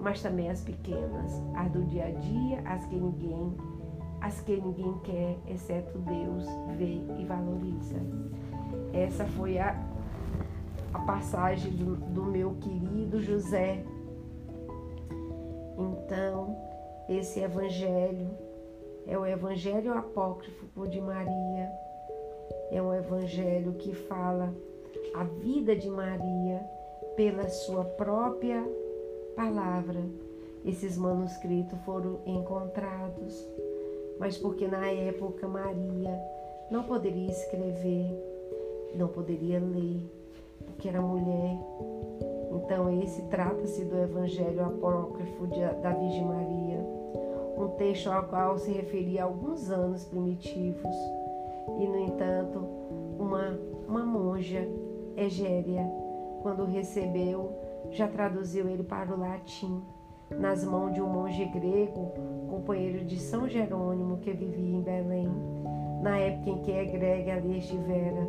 mas 0.00 0.22
também 0.22 0.48
as 0.48 0.62
pequenas, 0.62 1.42
as 1.54 1.70
do 1.70 1.82
dia 1.84 2.06
a 2.06 2.10
dia, 2.10 2.62
as 2.64 2.86
que 2.86 2.96
ninguém, 2.96 3.54
as 4.20 4.40
que 4.40 4.56
ninguém 4.56 4.98
quer, 5.00 5.36
exceto 5.46 5.98
Deus 5.98 6.46
vê 6.76 7.02
e 7.18 7.24
valoriza. 7.26 7.96
Essa 8.94 9.26
foi 9.26 9.58
a, 9.58 9.78
a 10.94 10.98
passagem 11.00 11.72
do, 11.72 11.96
do 11.96 12.24
meu 12.24 12.54
querido 12.54 13.20
José. 13.20 13.84
Então, 15.76 16.56
esse 17.08 17.40
evangelho 17.40 18.47
é 19.08 19.16
o 19.16 19.24
Evangelho 19.24 19.94
Apócrifo 19.94 20.86
de 20.86 21.00
Maria. 21.00 21.72
É 22.70 22.80
um 22.82 22.92
evangelho 22.92 23.72
que 23.72 23.94
fala 23.94 24.54
a 25.14 25.24
vida 25.24 25.74
de 25.74 25.88
Maria 25.88 26.60
pela 27.16 27.48
sua 27.48 27.84
própria 27.84 28.62
palavra. 29.34 30.04
Esses 30.62 30.98
manuscritos 30.98 31.78
foram 31.86 32.20
encontrados, 32.26 33.48
mas 34.18 34.36
porque 34.36 34.68
na 34.68 34.90
época 34.90 35.48
Maria 35.48 36.20
não 36.70 36.82
poderia 36.82 37.30
escrever, 37.30 38.12
não 38.94 39.08
poderia 39.08 39.58
ler, 39.58 40.02
porque 40.66 40.86
era 40.86 41.00
mulher. 41.00 41.56
Então, 42.52 43.02
esse 43.02 43.22
trata-se 43.28 43.86
do 43.86 43.98
Evangelho 43.98 44.66
Apócrifo 44.66 45.46
da 45.80 45.92
Virgem 45.94 46.26
Maria 46.26 46.87
um 47.58 47.68
texto 47.70 48.08
ao 48.08 48.24
qual 48.24 48.56
se 48.58 48.70
referia 48.70 49.22
a 49.22 49.24
alguns 49.26 49.70
anos 49.70 50.04
primitivos. 50.04 50.94
E, 51.78 51.86
no 51.86 51.98
entanto, 51.98 52.60
uma, 53.18 53.58
uma 53.86 54.04
monja 54.04 54.66
Egéria, 55.16 55.84
quando 56.42 56.64
recebeu, 56.64 57.52
já 57.90 58.06
traduziu 58.06 58.68
ele 58.68 58.84
para 58.84 59.12
o 59.12 59.18
latim, 59.18 59.82
nas 60.30 60.64
mãos 60.64 60.94
de 60.94 61.00
um 61.00 61.08
monge 61.08 61.44
grego, 61.46 62.12
companheiro 62.48 63.04
de 63.04 63.18
São 63.18 63.48
Jerônimo, 63.48 64.18
que 64.18 64.30
vivia 64.30 64.76
em 64.76 64.80
Belém, 64.80 65.28
na 66.02 66.18
época 66.18 66.50
em 66.50 66.58
que 66.62 66.70
a 66.70 66.82
egrégia 66.84 67.34
ali 67.34 67.58
estivera, 67.58 68.28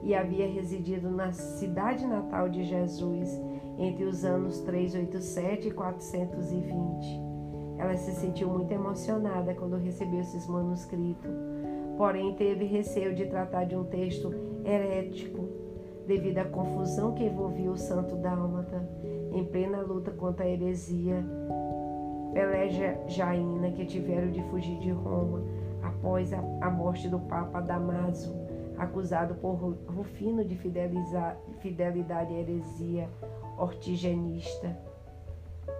e 0.00 0.14
havia 0.14 0.46
residido 0.46 1.10
na 1.10 1.32
cidade 1.32 2.06
natal 2.06 2.48
de 2.48 2.62
Jesus 2.62 3.40
entre 3.76 4.04
os 4.04 4.24
anos 4.24 4.60
387 4.60 5.68
e 5.68 5.70
420. 5.72 7.27
Ela 7.78 7.96
se 7.96 8.12
sentiu 8.12 8.48
muito 8.48 8.72
emocionada 8.72 9.54
quando 9.54 9.76
recebeu 9.76 10.20
esses 10.20 10.46
manuscritos, 10.46 11.30
porém 11.96 12.34
teve 12.34 12.64
receio 12.64 13.14
de 13.14 13.26
tratar 13.26 13.64
de 13.64 13.76
um 13.76 13.84
texto 13.84 14.34
herético 14.64 15.48
devido 16.06 16.38
à 16.38 16.44
confusão 16.44 17.14
que 17.14 17.24
envolvia 17.24 17.70
o 17.70 17.76
santo 17.76 18.16
dálmata 18.16 18.88
em 19.32 19.44
plena 19.44 19.80
luta 19.80 20.10
contra 20.10 20.44
a 20.44 20.48
heresia 20.48 21.24
Jaina 23.06 23.70
que 23.72 23.84
tiveram 23.84 24.30
de 24.30 24.42
fugir 24.44 24.78
de 24.78 24.90
Roma 24.90 25.42
após 25.82 26.32
a 26.32 26.70
morte 26.70 27.08
do 27.08 27.18
Papa 27.20 27.60
Damaso, 27.60 28.34
acusado 28.76 29.34
por 29.36 29.54
Rufino 29.86 30.44
de 30.44 30.56
fidelidade 30.56 32.34
à 32.34 32.38
heresia 32.38 33.08
ortigenista. 33.58 34.76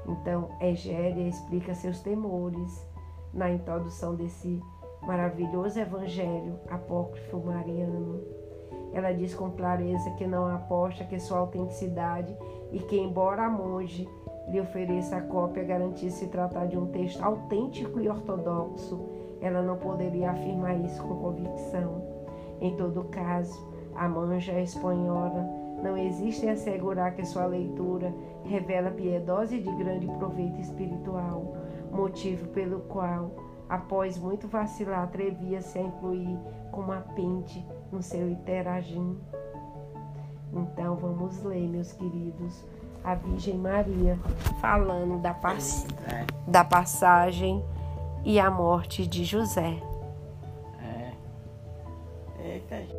Então, 0.07 0.49
Egéria 0.61 1.29
explica 1.29 1.75
seus 1.75 2.01
temores 2.01 2.87
na 3.33 3.51
introdução 3.51 4.15
desse 4.15 4.63
maravilhoso 5.03 5.79
evangelho 5.79 6.59
apócrifo 6.69 7.39
mariano. 7.39 8.21
Ela 8.93 9.13
diz 9.13 9.35
com 9.35 9.51
clareza 9.51 10.11
que 10.13 10.27
não 10.27 10.47
aposta 10.47 11.05
que 11.05 11.19
sua 11.19 11.39
autenticidade 11.39 12.35
e 12.73 12.79
que, 12.81 12.99
embora 12.99 13.45
a 13.45 13.51
monge 13.51 14.09
lhe 14.49 14.61
ofereça 14.61 15.17
a 15.17 15.21
cópia 15.21 15.63
garantisse 15.63 16.19
se 16.19 16.27
tratar 16.29 16.67
de 16.67 16.79
um 16.79 16.87
texto 16.87 17.23
autêntico 17.23 18.01
e 18.01 18.09
ortodoxo, 18.09 18.99
ela 19.41 19.63
não 19.63 19.77
poderia 19.77 20.31
afirmar 20.31 20.75
isso 20.81 21.03
com 21.03 21.17
convicção. 21.17 22.03
Em 22.61 22.75
todo 22.77 23.05
caso, 23.05 23.69
a 23.95 24.09
manja 24.09 24.59
espanhola 24.59 25.47
não 25.83 25.97
existe 25.97 26.47
em 26.47 26.51
assegurar 26.51 27.15
que 27.15 27.25
sua 27.25 27.47
leitura 27.47 28.13
revela 28.45 28.91
piedosa 28.91 29.55
e 29.55 29.63
de 29.63 29.71
grande 29.77 30.07
proveito 30.19 30.61
espiritual, 30.61 31.57
motivo 31.91 32.49
pelo 32.49 32.81
qual, 32.81 33.31
após 33.69 34.19
muito 34.19 34.49
vacilar, 34.49 35.05
atrevia-se 35.05 35.79
a 35.79 35.83
incluir 35.83 36.39
como 36.73 36.93
apente 36.93 37.65
no 37.93 38.03
seu 38.03 38.29
interagim. 38.29 39.19
Então 40.53 40.97
vamos 40.97 41.43
ler, 41.43 41.69
meus 41.69 41.93
queridos, 41.93 42.65
a 43.05 43.15
Virgem 43.15 43.57
Maria 43.57 44.19
falando 44.61 45.21
da, 45.21 45.35
pass 45.35 45.87
é. 46.11 46.27
da 46.51 46.65
passagem 46.65 47.65
e 48.25 48.41
a 48.41 48.51
morte 48.51 49.07
de 49.07 49.25
José. 49.25 49.81
É. 50.83 51.13
Eita. 52.43 52.98